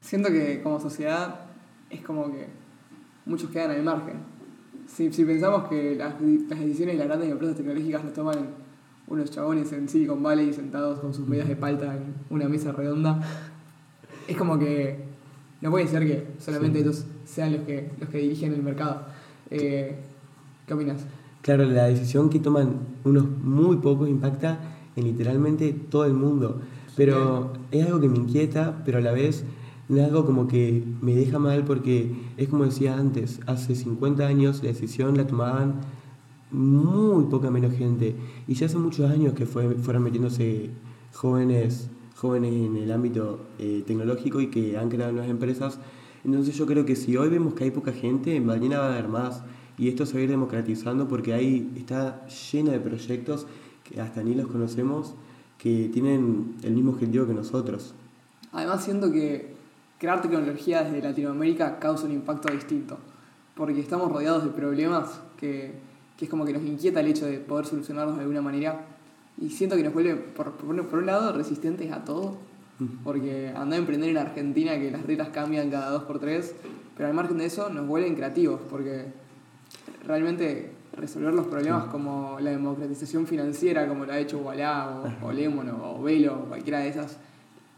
Siento 0.00 0.28
que 0.28 0.60
como 0.62 0.78
sociedad 0.80 1.40
es 1.90 2.00
como 2.02 2.30
que 2.32 2.46
muchos 3.26 3.50
quedan 3.50 3.70
al 3.70 3.82
margen. 3.82 4.16
Si, 4.86 5.12
si 5.12 5.24
pensamos 5.24 5.68
que 5.68 5.94
las, 5.96 6.14
las 6.20 6.60
decisiones 6.60 6.94
de 6.94 6.98
las 6.98 7.06
grandes 7.08 7.30
empresas 7.30 7.56
tecnológicas 7.56 8.04
las 8.04 8.12
toman 8.12 8.36
unos 9.06 9.30
chabones 9.30 9.72
en 9.72 9.88
Silicon 9.88 10.22
Valley 10.22 10.52
sentados 10.52 11.00
con 11.00 11.12
sus 11.14 11.26
medidas 11.26 11.48
de 11.48 11.56
palta 11.56 11.94
en 11.96 12.14
una 12.30 12.48
mesa 12.48 12.72
redonda, 12.72 13.20
es 14.28 14.36
como 14.36 14.58
que 14.58 14.98
no 15.62 15.70
puede 15.70 15.86
ser 15.88 16.06
que 16.06 16.26
solamente 16.38 16.78
Sí. 16.78 16.84
ellos 16.84 17.06
sean 17.24 17.52
los 17.54 17.62
que, 17.62 17.90
los 17.98 18.08
que 18.10 18.18
dirigen 18.18 18.52
el 18.52 18.62
mercado. 18.62 19.06
Eh, 19.50 19.96
¿Qué 20.66 20.74
opinas? 20.74 21.04
Claro, 21.44 21.66
la 21.66 21.88
decisión 21.88 22.30
que 22.30 22.38
toman 22.38 22.78
unos 23.04 23.26
muy 23.42 23.76
pocos 23.76 24.08
impacta 24.08 24.60
en 24.96 25.04
literalmente 25.04 25.74
todo 25.74 26.06
el 26.06 26.14
mundo. 26.14 26.62
Pero 26.96 27.52
es 27.70 27.84
algo 27.84 28.00
que 28.00 28.08
me 28.08 28.16
inquieta, 28.16 28.80
pero 28.86 28.96
a 28.96 29.02
la 29.02 29.12
vez 29.12 29.44
es 29.90 30.00
algo 30.00 30.24
como 30.24 30.48
que 30.48 30.82
me 31.02 31.14
deja 31.14 31.38
mal 31.38 31.64
porque 31.66 32.14
es 32.38 32.48
como 32.48 32.64
decía 32.64 32.96
antes, 32.96 33.40
hace 33.44 33.74
50 33.74 34.26
años 34.26 34.62
la 34.62 34.70
decisión 34.70 35.18
la 35.18 35.26
tomaban 35.26 35.82
muy 36.50 37.24
poca 37.24 37.50
menos 37.50 37.74
gente. 37.74 38.16
Y 38.48 38.54
ya 38.54 38.64
hace 38.64 38.78
muchos 38.78 39.10
años 39.10 39.34
que 39.34 39.44
fue, 39.44 39.74
fueron 39.74 40.04
metiéndose 40.04 40.70
jóvenes, 41.12 41.90
jóvenes 42.16 42.54
en 42.54 42.76
el 42.76 42.90
ámbito 42.90 43.40
eh, 43.58 43.84
tecnológico 43.86 44.40
y 44.40 44.46
que 44.46 44.78
han 44.78 44.88
creado 44.88 45.12
nuevas 45.12 45.30
empresas. 45.30 45.78
Entonces 46.24 46.56
yo 46.56 46.64
creo 46.64 46.86
que 46.86 46.96
si 46.96 47.18
hoy 47.18 47.28
vemos 47.28 47.52
que 47.52 47.64
hay 47.64 47.70
poca 47.70 47.92
gente, 47.92 48.40
mañana 48.40 48.78
va 48.78 48.86
a 48.86 48.92
haber 48.94 49.08
más. 49.08 49.42
Y 49.78 49.88
esto 49.88 50.06
se 50.06 50.14
va 50.14 50.20
a 50.20 50.22
ir 50.22 50.30
democratizando 50.30 51.08
porque 51.08 51.32
ahí 51.34 51.72
está 51.76 52.26
llena 52.52 52.72
de 52.72 52.80
proyectos 52.80 53.46
que 53.82 54.00
hasta 54.00 54.22
ni 54.22 54.34
los 54.34 54.46
conocemos, 54.46 55.14
que 55.58 55.88
tienen 55.92 56.54
el 56.62 56.72
mismo 56.72 56.92
objetivo 56.92 57.26
que 57.26 57.34
nosotros. 57.34 57.94
Además 58.52 58.84
siento 58.84 59.10
que 59.10 59.54
crear 59.98 60.22
tecnología 60.22 60.82
desde 60.84 61.02
Latinoamérica 61.02 61.78
causa 61.78 62.06
un 62.06 62.12
impacto 62.12 62.52
distinto, 62.52 62.98
porque 63.56 63.80
estamos 63.80 64.10
rodeados 64.12 64.44
de 64.44 64.50
problemas 64.50 65.20
que, 65.38 65.72
que 66.16 66.24
es 66.26 66.30
como 66.30 66.44
que 66.44 66.52
nos 66.52 66.62
inquieta 66.62 67.00
el 67.00 67.08
hecho 67.08 67.26
de 67.26 67.38
poder 67.38 67.66
solucionarlos 67.66 68.16
de 68.16 68.22
alguna 68.22 68.42
manera 68.42 68.86
y 69.40 69.50
siento 69.50 69.74
que 69.76 69.82
nos 69.82 69.92
vuelve, 69.92 70.14
por, 70.14 70.52
por, 70.52 70.68
un- 70.74 70.86
por 70.86 71.00
un 71.00 71.06
lado, 71.06 71.32
resistentes 71.32 71.90
a 71.92 72.04
todo, 72.04 72.36
porque 73.02 73.48
andar 73.48 73.74
a 73.74 73.76
emprender 73.76 74.10
en 74.10 74.18
Argentina 74.18 74.78
que 74.78 74.90
las 74.90 75.04
reglas 75.04 75.28
cambian 75.30 75.70
cada 75.70 75.90
dos 75.90 76.04
por 76.04 76.18
tres, 76.18 76.54
pero 76.96 77.08
al 77.08 77.14
margen 77.14 77.38
de 77.38 77.46
eso 77.46 77.70
nos 77.70 77.86
vuelven 77.86 78.14
creativos, 78.14 78.60
porque 78.70 79.06
realmente 80.06 80.72
resolver 80.92 81.34
los 81.34 81.46
problemas 81.46 81.86
como 81.86 82.38
la 82.40 82.50
democratización 82.50 83.26
financiera, 83.26 83.88
como 83.88 84.04
lo 84.06 84.12
ha 84.12 84.18
hecho 84.18 84.38
Wallah 84.38 85.02
o, 85.22 85.26
o 85.26 85.32
Lemon 85.32 85.68
o 85.70 86.02
Velo 86.02 86.42
o 86.44 86.48
cualquiera 86.48 86.80
de 86.80 86.88
esas 86.88 87.18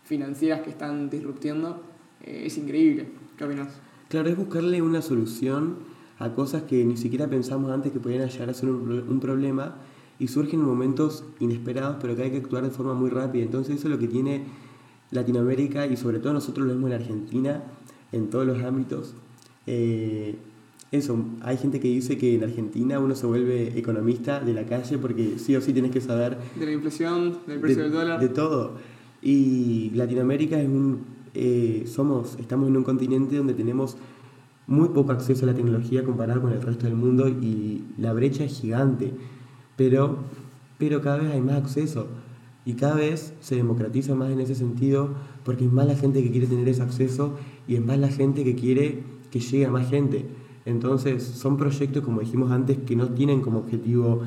financieras 0.05 0.61
que 0.61 0.71
están 0.71 1.11
disruptiendo, 1.11 1.83
eh, 2.25 2.45
es 2.47 2.59
increíble. 2.59 3.09
¿Qué 3.37 3.45
opinas? 3.45 3.69
Claro, 4.09 4.29
es 4.29 4.37
buscarle 4.37 4.83
una 4.83 5.03
solución 5.03 5.79
a 6.19 6.33
cosas 6.35 6.63
que 6.63 6.85
ni 6.85 6.97
siquiera 6.97 7.27
pensamos 7.29 7.71
antes 7.71 7.93
que 7.93 8.01
podían 8.01 8.29
llegar 8.29 8.49
a 8.49 8.55
ser 8.55 8.71
un 8.71 9.21
problema 9.21 9.75
y 10.19 10.29
surgen 10.29 10.61
en 10.61 10.67
momentos 10.67 11.25
inesperados, 11.41 11.97
pero 12.01 12.17
que 12.17 12.23
hay 12.23 12.31
que 12.31 12.39
actuar 12.39 12.65
de 12.65 12.71
forma 12.71 12.95
muy 12.95 13.11
rápida. 13.11 13.43
Entonces 13.45 13.77
eso 13.77 13.89
es 13.89 13.93
lo 13.93 13.99
que 13.99 14.09
tiene 14.09 14.45
Latinoamérica 15.11 15.87
y 15.87 15.97
sobre 15.97 16.21
todo 16.21 16.33
nosotros 16.33 16.67
lo 16.67 16.75
vemos 16.75 16.91
en 16.91 16.97
Argentina, 16.97 17.63
en 18.13 18.31
todos 18.31 18.47
los 18.47 18.63
ámbitos. 18.63 19.15
Eh, 19.67 20.37
eso, 20.93 21.19
hay 21.43 21.57
gente 21.57 21.81
que 21.81 21.89
dice 21.89 22.17
que 22.17 22.35
en 22.35 22.45
Argentina 22.45 22.99
uno 23.01 23.15
se 23.15 23.27
vuelve 23.27 23.77
economista 23.79 24.41
de 24.41 24.55
la 24.55 24.65
calle 24.67 24.99
porque 24.99 25.39
sí 25.39 25.57
o 25.57 25.61
sí 25.61 25.73
tienes 25.73 25.91
que 25.91 26.01
saber 26.01 26.39
De 26.59 26.67
la 26.67 26.73
inflación, 26.73 27.39
del 27.47 27.61
precio 27.61 27.83
de, 27.83 27.91
del 27.91 27.93
dólar. 27.93 28.21
de 28.21 28.29
todo. 28.29 28.75
Y 29.21 29.91
Latinoamérica 29.95 30.61
es 30.61 30.69
un, 30.69 31.05
eh, 31.35 31.85
somos, 31.87 32.37
estamos 32.39 32.69
en 32.69 32.77
un 32.77 32.85
continente 32.85 33.37
donde 33.37 33.55
tenemos 33.55 33.97
muy 34.67 34.89
poco 34.91 35.13
acceso 35.13 35.45
a 35.45 35.49
la 35.49 35.55
tecnología 35.55 36.05
comparado 36.05 36.41
con 36.41 36.53
el 36.53 36.63
resto 36.63 36.87
del 36.87 36.97
mundo 36.97 37.29
y 37.29 37.85
la 37.99 38.13
brecha 38.13 38.45
es 38.45 38.61
gigante, 38.61 39.13
pero, 39.77 40.19
pero 40.79 41.01
cada 41.03 41.19
vez 41.19 41.33
hay 41.33 41.41
más 41.41 41.57
acceso 41.57 42.07
y 42.65 42.75
cada 42.75 42.97
vez 42.97 43.33
se 43.41 43.57
democratiza 43.57 44.15
más 44.15 44.31
en 44.31 44.41
ese 44.41 44.55
sentido 44.55 45.11
porque 45.45 45.65
es 45.65 45.73
más 45.73 45.87
la 45.87 45.97
gente 45.97 46.23
que 46.23 46.31
quiere 46.31 46.47
tener 46.47 46.69
ese 46.69 46.83
acceso 46.83 47.37
y 47.69 47.77
es 47.77 47.85
más 47.85 47.99
la 47.99 48.09
gente 48.09 48.43
que 48.43 48.55
quiere 48.55 49.03
que 49.31 49.41
llegue 49.41 49.67
a 49.67 49.71
más 49.71 49.89
gente. 49.89 50.27
Entonces 50.67 51.25
son 51.25 51.57
proyectos, 51.57 52.05
como 52.05 52.21
dijimos 52.21 52.51
antes, 52.51 52.77
que 52.79 52.97
no 52.97 53.09
tienen 53.09 53.41
como 53.41 53.61
objetivo 53.61 54.23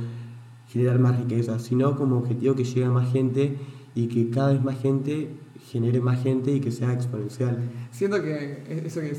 generar 0.69 0.97
más 0.97 1.19
riqueza, 1.19 1.59
sino 1.59 1.95
como 1.95 2.17
objetivo 2.17 2.55
que 2.55 2.63
llegue 2.63 2.85
a 2.85 2.89
más 2.89 3.11
gente 3.11 3.57
y 3.93 4.07
que 4.07 4.29
cada 4.29 4.53
vez 4.53 4.63
más 4.63 4.79
gente 4.79 5.29
genere 5.69 5.99
más 5.99 6.23
gente 6.23 6.51
y 6.51 6.61
que 6.61 6.71
sea 6.71 6.93
exponencial. 6.93 7.57
Siento 7.91 8.21
que 8.21 8.83
eso 8.85 9.01
que 9.01 9.09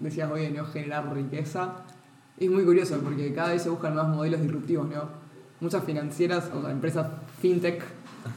decías 0.00 0.30
hoy 0.30 0.40
de 0.40 0.50
no 0.50 0.64
generar 0.64 1.14
riqueza 1.14 1.84
es 2.38 2.50
muy 2.50 2.64
curioso 2.64 2.98
porque 3.04 3.32
cada 3.32 3.50
vez 3.50 3.62
se 3.62 3.68
buscan 3.70 3.94
más 3.94 4.08
modelos 4.08 4.40
disruptivos, 4.40 4.88
¿no? 4.88 5.26
Muchas 5.60 5.84
financieras, 5.84 6.50
o 6.54 6.60
sea, 6.60 6.70
empresas 6.70 7.06
fintech, 7.40 7.82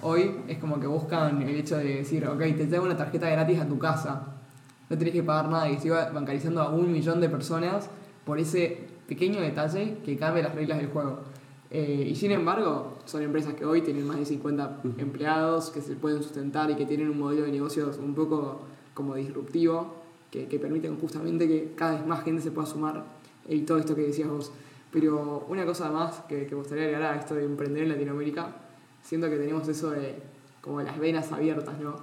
hoy 0.02 0.32
es 0.48 0.58
como 0.58 0.80
que 0.80 0.88
buscan 0.88 1.42
el 1.42 1.56
hecho 1.56 1.78
de 1.78 1.96
decir, 1.96 2.26
ok, 2.28 2.40
te 2.40 2.68
traigo 2.68 2.86
una 2.86 2.96
tarjeta 2.96 3.30
gratis 3.30 3.60
a 3.60 3.68
tu 3.68 3.80
casa, 3.80 4.36
no 4.90 4.98
tenés 4.98 5.14
que 5.14 5.24
pagar 5.24 5.50
nada 5.50 5.70
y 5.70 5.76
estoy 5.76 5.92
bancarizando 5.92 6.62
a 6.62 6.70
un 6.70 6.92
millón 6.92 7.20
de 7.20 7.30
personas 7.30 7.90
por 8.30 8.38
ese 8.38 8.78
pequeño 9.08 9.42
detalle 9.42 9.98
que 10.06 10.16
cambia 10.16 10.44
las 10.44 10.54
reglas 10.54 10.78
del 10.78 10.90
juego. 10.90 11.22
Eh, 11.72 12.10
y 12.12 12.16
sin 12.16 12.30
embargo, 12.30 13.00
son 13.06 13.24
empresas 13.24 13.56
que 13.56 13.66
hoy 13.66 13.82
tienen 13.82 14.06
más 14.06 14.20
de 14.20 14.26
50 14.26 14.82
empleados, 15.00 15.72
que 15.72 15.82
se 15.82 15.96
pueden 15.96 16.22
sustentar 16.22 16.70
y 16.70 16.76
que 16.76 16.86
tienen 16.86 17.10
un 17.10 17.18
modelo 17.18 17.42
de 17.42 17.52
negocios 17.52 17.98
un 17.98 18.14
poco 18.14 18.68
como 18.94 19.16
disruptivo. 19.16 19.96
que, 20.30 20.46
que 20.46 20.60
permiten 20.60 21.00
justamente 21.00 21.48
que 21.48 21.74
cada 21.76 21.94
vez 21.94 22.06
más 22.06 22.24
gente 22.24 22.40
se 22.44 22.52
pueda 22.52 22.68
sumar 22.68 23.04
y 23.48 23.62
todo 23.62 23.80
esto 23.80 23.96
que 23.96 24.02
decías 24.02 24.30
vos. 24.30 24.52
Pero 24.92 25.48
una 25.50 25.66
cosa 25.66 25.90
más 25.90 26.20
que, 26.30 26.46
que 26.46 26.52
me 26.52 26.62
gustaría 26.62 26.84
agregar 26.84 27.16
a 27.16 27.20
esto 27.20 27.34
de 27.34 27.46
emprender 27.46 27.86
en 27.86 27.90
Latinoamérica, 27.90 28.58
siento 29.02 29.28
que 29.28 29.38
tenemos 29.38 29.68
eso 29.68 29.90
de 29.90 30.22
como 30.62 30.84
las 30.84 31.00
venas 31.00 31.32
abiertas, 31.32 31.80
¿no? 31.80 31.96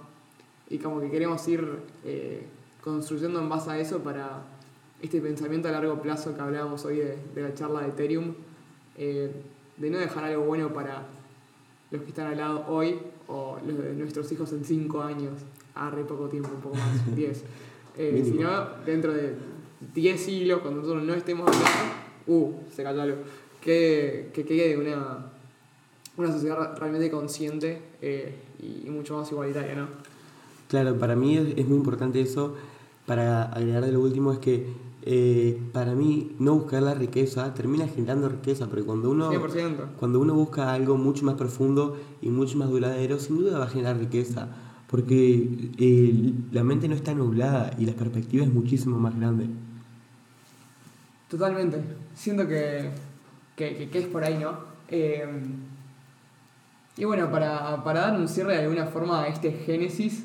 Y 0.69 0.79
como 0.79 1.01
que 1.01 1.09
queremos 1.09 1.47
ir 1.47 1.65
eh, 2.05 2.49
construyendo 2.83 3.39
en 3.39 3.49
base 3.49 3.71
a 3.71 3.79
eso 3.79 4.01
para 4.01 4.56
este 5.03 5.21
pensamiento 5.21 5.69
a 5.69 5.73
largo 5.73 6.01
plazo 6.01 6.35
que 6.35 6.41
hablábamos 6.41 6.85
hoy 6.85 6.97
de, 6.97 7.19
de 7.35 7.43
la 7.43 7.55
charla 7.55 7.83
de 7.83 7.89
Ethereum, 7.89 8.35
eh, 8.97 9.31
de 9.77 9.91
no 9.91 9.99
dejar 9.99 10.25
algo 10.25 10.45
bueno 10.45 10.73
para 10.73 11.07
los 11.91 12.03
que 12.03 12.09
están 12.09 12.29
al 12.29 12.39
lado 12.39 12.65
hoy 12.69 12.99
o 13.29 13.59
los 13.67 13.79
de 13.79 13.93
nuestros 13.95 14.31
hijos 14.33 14.53
en 14.53 14.65
5 14.65 15.03
años, 15.03 15.33
a 15.75 15.91
re 15.91 16.05
poco 16.05 16.29
tiempo, 16.29 16.51
un 16.55 16.61
poco 16.61 16.77
más, 16.77 17.15
10. 17.17 17.45
Eh, 17.99 18.23
sino 18.25 18.51
dentro 18.85 19.13
de 19.13 19.35
10 19.95 20.21
siglos, 20.21 20.61
cuando 20.61 20.81
nosotros 20.81 21.05
no 21.05 21.15
estemos 21.15 21.47
hablando, 21.47 21.95
uh, 22.27 22.55
se 22.75 22.83
cayó 22.83 23.03
algo, 23.03 23.17
que, 23.61 24.31
que 24.33 24.45
quede 24.45 24.77
una, 24.77 25.27
una 26.17 26.33
sociedad 26.33 26.77
realmente 26.79 27.11
consciente 27.11 27.81
eh, 28.01 28.35
y, 28.61 28.87
y 28.87 28.91
mucho 28.91 29.17
más 29.17 29.31
igualitaria, 29.31 29.75
¿no? 29.75 29.89
Claro, 30.69 30.99
para 30.99 31.15
mí 31.17 31.37
es, 31.37 31.57
es 31.57 31.67
muy 31.67 31.77
importante 31.77 32.21
eso. 32.21 32.57
Para 33.07 33.45
agregar 33.45 33.85
de 33.85 33.93
lo 33.93 34.01
último 34.01 34.33
es 34.33 34.39
que 34.41 34.67
eh, 35.09 35.59
para 35.73 35.95
mí 35.95 36.35
no 36.41 36.55
buscar 36.57 36.83
la 36.83 36.93
riqueza 36.95 37.55
termina 37.55 37.87
generando 37.87 38.29
riqueza, 38.29 38.67
porque 38.67 38.85
cuando 38.85 39.09
uno, 39.11 39.31
100%. 39.33 39.93
cuando 39.99 40.19
uno 40.21 40.35
busca 40.35 40.73
algo 40.73 40.97
mucho 40.97 41.25
más 41.25 41.37
profundo 41.37 41.97
y 42.21 42.29
mucho 42.29 42.59
más 42.59 42.69
duradero, 42.69 43.19
sin 43.19 43.39
duda 43.39 43.59
va 43.59 43.65
a 43.67 43.69
generar 43.69 43.97
riqueza, 43.99 44.49
porque 44.89 45.71
eh, 45.79 46.33
la 46.53 46.63
mente 46.65 46.89
no 46.89 46.95
está 46.97 47.15
nublada 47.15 47.71
y 47.79 47.87
la 47.87 47.93
perspectiva 47.93 48.45
es 48.45 48.53
muchísimo 48.53 48.99
más 48.99 49.17
grande. 49.17 49.47
Totalmente. 51.29 51.83
Siento 52.15 52.47
que, 52.47 52.91
que, 53.57 53.77
que- 53.77 53.91
que 53.91 53.99
es 53.99 54.07
por 54.07 54.23
ahí, 54.25 54.39
¿no? 54.39 54.59
Eh, 54.89 55.27
y 56.97 57.05
bueno, 57.05 57.31
para, 57.31 57.83
para 57.85 58.01
dar 58.03 58.19
un 58.19 58.29
cierre 58.29 58.55
de 58.55 58.63
alguna 58.63 58.87
forma 58.87 59.23
a 59.23 59.29
este 59.29 59.51
génesis, 59.53 60.25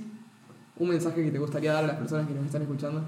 un 0.78 0.90
mensaje 0.90 1.24
que 1.24 1.32
te 1.32 1.40
gustaría 1.40 1.74
dar 1.74 1.84
a 1.84 1.88
las 1.88 1.98
personas 1.98 2.28
que 2.28 2.34
nos 2.34 2.46
están 2.46 2.62
escuchando. 2.62 3.04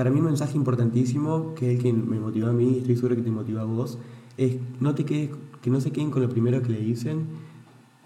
Para 0.00 0.08
mí 0.08 0.18
un 0.18 0.24
mensaje 0.24 0.56
importantísimo, 0.56 1.54
que 1.54 1.72
es 1.72 1.76
el 1.76 1.82
que 1.82 1.92
me 1.92 2.18
motivó 2.18 2.48
a 2.48 2.54
mí 2.54 2.76
y 2.76 2.78
estoy 2.78 2.96
seguro 2.96 3.16
que 3.16 3.20
te 3.20 3.30
motiva 3.30 3.60
a 3.60 3.64
vos, 3.64 3.98
es 4.38 4.56
no 4.80 4.94
te 4.94 5.04
quedes, 5.04 5.28
que 5.60 5.68
no 5.68 5.78
se 5.78 5.90
queden 5.90 6.10
con 6.10 6.22
lo 6.22 6.30
primero 6.30 6.62
que 6.62 6.70
le 6.70 6.80
dicen, 6.80 7.26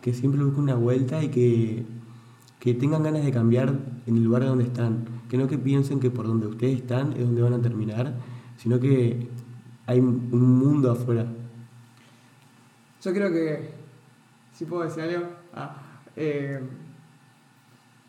que 0.02 0.12
siempre 0.12 0.42
busquen 0.42 0.64
una 0.64 0.74
vuelta 0.74 1.22
y 1.22 1.28
que, 1.28 1.86
que 2.58 2.74
tengan 2.74 3.04
ganas 3.04 3.24
de 3.24 3.30
cambiar 3.30 3.78
en 4.08 4.16
el 4.16 4.24
lugar 4.24 4.44
donde 4.44 4.64
están. 4.64 5.04
Que 5.30 5.38
no 5.38 5.46
que 5.46 5.56
piensen 5.56 6.00
que 6.00 6.10
por 6.10 6.26
donde 6.26 6.48
ustedes 6.48 6.78
están 6.78 7.12
es 7.12 7.20
donde 7.20 7.42
van 7.42 7.52
a 7.52 7.62
terminar, 7.62 8.16
sino 8.56 8.80
que 8.80 9.28
hay 9.86 10.00
un 10.00 10.58
mundo 10.58 10.90
afuera. 10.90 11.28
Yo 13.04 13.12
creo 13.12 13.30
que, 13.30 13.70
si 14.52 14.64
puedo 14.64 14.82
decir 14.82 15.04
algo, 15.04 15.28
ah, 15.54 15.80
eh, 16.16 16.58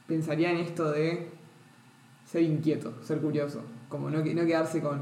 pensaría 0.08 0.50
en 0.54 0.58
esto 0.58 0.90
de 0.90 1.36
ser 2.26 2.42
inquieto, 2.42 2.94
ser 3.04 3.20
curioso, 3.20 3.62
como 3.90 4.10
no, 4.10 4.18
no 4.18 4.46
quedarse 4.46 4.82
con, 4.82 5.02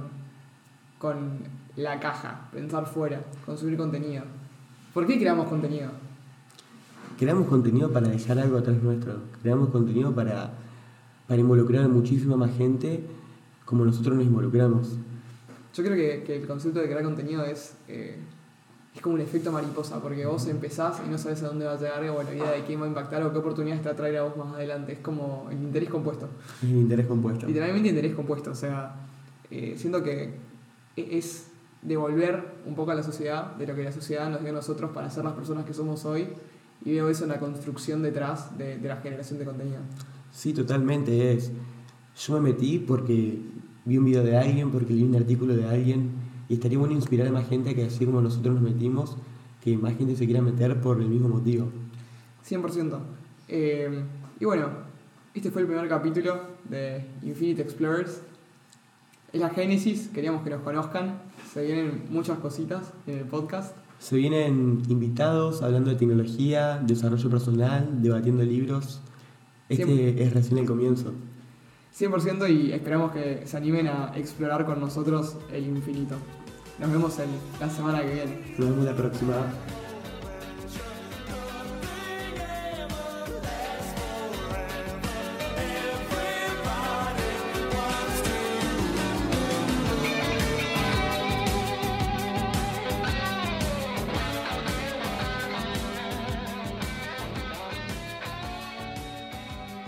con 0.99 1.39
la 1.75 1.99
caja, 1.99 2.49
pensar 2.51 2.85
fuera, 2.85 3.23
consumir 3.45 3.77
contenido. 3.77 4.23
¿Por 4.93 5.07
qué 5.07 5.17
creamos 5.17 5.47
contenido? 5.47 5.89
Creamos 7.17 7.47
contenido 7.47 7.91
para 7.91 8.07
dejar 8.07 8.39
algo 8.39 8.57
atrás 8.57 8.81
nuestro, 8.81 9.19
creamos 9.41 9.69
contenido 9.69 10.13
para, 10.13 10.51
para 11.27 11.39
involucrar 11.39 11.85
a 11.85 11.87
muchísima 11.87 12.35
más 12.35 12.55
gente 12.55 13.03
como 13.65 13.85
nosotros 13.85 14.15
nos 14.15 14.25
involucramos. 14.25 14.97
Yo 15.73 15.83
creo 15.83 15.95
que, 15.95 16.23
que 16.23 16.35
el 16.35 16.47
concepto 16.47 16.79
de 16.79 16.85
crear 16.85 17.03
contenido 17.03 17.43
es, 17.45 17.75
eh, 17.87 18.17
es 18.95 19.01
como 19.01 19.15
un 19.15 19.21
efecto 19.21 19.51
mariposa, 19.51 19.99
porque 20.01 20.25
vos 20.25 20.45
empezás 20.47 21.01
y 21.05 21.09
no 21.09 21.17
sabes 21.17 21.41
a 21.43 21.47
dónde 21.47 21.65
va 21.65 21.73
a 21.73 21.77
llegar 21.77 22.03
o 22.09 22.21
la 22.23 22.29
vida 22.29 22.51
de 22.51 22.63
quién 22.63 22.79
va 22.79 22.85
a 22.85 22.89
impactar 22.89 23.23
o 23.23 23.31
qué 23.31 23.39
oportunidades 23.39 23.81
te 23.81 23.89
va 23.89 23.93
a 23.93 23.97
traer 23.97 24.17
a 24.17 24.23
vos 24.23 24.37
más 24.37 24.53
adelante. 24.53 24.93
Es 24.93 24.99
como 24.99 25.47
el 25.49 25.57
interés 25.61 25.89
compuesto. 25.89 26.29
Es 26.61 26.69
el 26.69 26.77
interés 26.77 27.07
compuesto. 27.07 27.47
Literalmente 27.47 27.89
interés 27.89 28.13
compuesto. 28.13 28.51
O 28.51 28.55
sea, 28.55 28.95
eh, 29.49 29.73
siento 29.77 30.03
que 30.03 30.35
e- 30.95 31.17
es 31.17 31.47
devolver 31.81 32.43
un 32.65 32.75
poco 32.75 32.91
a 32.91 32.95
la 32.95 33.03
sociedad 33.03 33.55
de 33.55 33.65
lo 33.67 33.75
que 33.75 33.83
la 33.83 33.91
sociedad 33.91 34.29
nos 34.29 34.41
dio 34.41 34.51
a 34.51 34.53
nosotros 34.53 34.91
para 34.91 35.09
ser 35.09 35.23
las 35.23 35.33
personas 35.33 35.65
que 35.65 35.73
somos 35.73 36.05
hoy. 36.05 36.27
Y 36.85 36.91
veo 36.93 37.09
eso 37.09 37.23
en 37.23 37.29
la 37.31 37.39
construcción 37.39 38.01
detrás 38.03 38.57
de, 38.57 38.77
de 38.77 38.87
la 38.89 38.97
generación 38.97 39.39
de 39.39 39.45
contenido. 39.45 39.79
Sí, 40.31 40.53
totalmente 40.53 41.33
es. 41.33 41.51
Yo 42.17 42.33
me 42.35 42.51
metí 42.51 42.77
porque 42.79 43.39
vi 43.85 43.97
un 43.97 44.05
video 44.05 44.23
de 44.23 44.37
alguien, 44.37 44.69
porque 44.69 44.93
leí 44.93 45.03
un 45.03 45.15
artículo 45.15 45.55
de 45.55 45.65
alguien 45.67 46.11
y 46.53 46.57
estaría 46.57 46.77
bueno 46.77 46.93
inspirar 46.93 47.27
a 47.27 47.31
más 47.31 47.49
gente 47.49 47.71
a 47.71 47.73
que 47.73 47.83
así 47.83 48.05
como 48.05 48.21
nosotros 48.21 48.53
nos 48.53 48.63
metimos, 48.63 49.17
que 49.63 49.75
más 49.75 49.97
gente 49.97 50.15
se 50.15 50.25
quiera 50.25 50.39
meter 50.39 50.79
por 50.79 51.01
el 51.01 51.07
mismo 51.07 51.27
motivo. 51.27 51.67
100%. 52.47 52.99
Eh, 53.47 54.03
y 54.39 54.45
bueno, 54.45 54.67
este 55.33 55.49
fue 55.49 55.63
el 55.63 55.67
primer 55.67 55.89
capítulo 55.89 56.41
de 56.69 57.05
Infinite 57.23 57.63
Explorers. 57.63 58.21
Es 59.31 59.41
la 59.41 59.49
génesis, 59.49 60.09
queríamos 60.13 60.43
que 60.43 60.51
nos 60.51 60.61
conozcan. 60.61 61.21
Se 61.51 61.65
vienen 61.65 62.03
muchas 62.11 62.37
cositas 62.37 62.93
en 63.07 63.17
el 63.17 63.25
podcast. 63.25 63.75
Se 63.97 64.15
vienen 64.15 64.83
invitados 64.89 65.63
hablando 65.63 65.89
de 65.89 65.95
tecnología, 65.95 66.77
desarrollo 66.85 67.31
personal, 67.31 67.99
debatiendo 68.03 68.43
libros. 68.43 69.01
Este 69.69 70.21
es 70.21 70.33
recién 70.33 70.59
el 70.59 70.65
comienzo. 70.67 71.13
100% 71.97 72.47
y 72.47 72.73
esperamos 72.73 73.11
que 73.11 73.47
se 73.47 73.57
animen 73.57 73.87
a 73.87 74.11
explorar 74.15 74.67
con 74.67 74.79
nosotros 74.79 75.37
el 75.51 75.65
infinito. 75.65 76.15
Nos 76.79 76.91
vemos 76.91 77.19
el- 77.19 77.29
la 77.59 77.69
semana 77.69 78.01
que 78.01 78.13
viene. 78.13 78.39
Nos 78.57 78.69
vemos 78.69 78.85
la 78.85 78.95
próxima. 78.95 79.33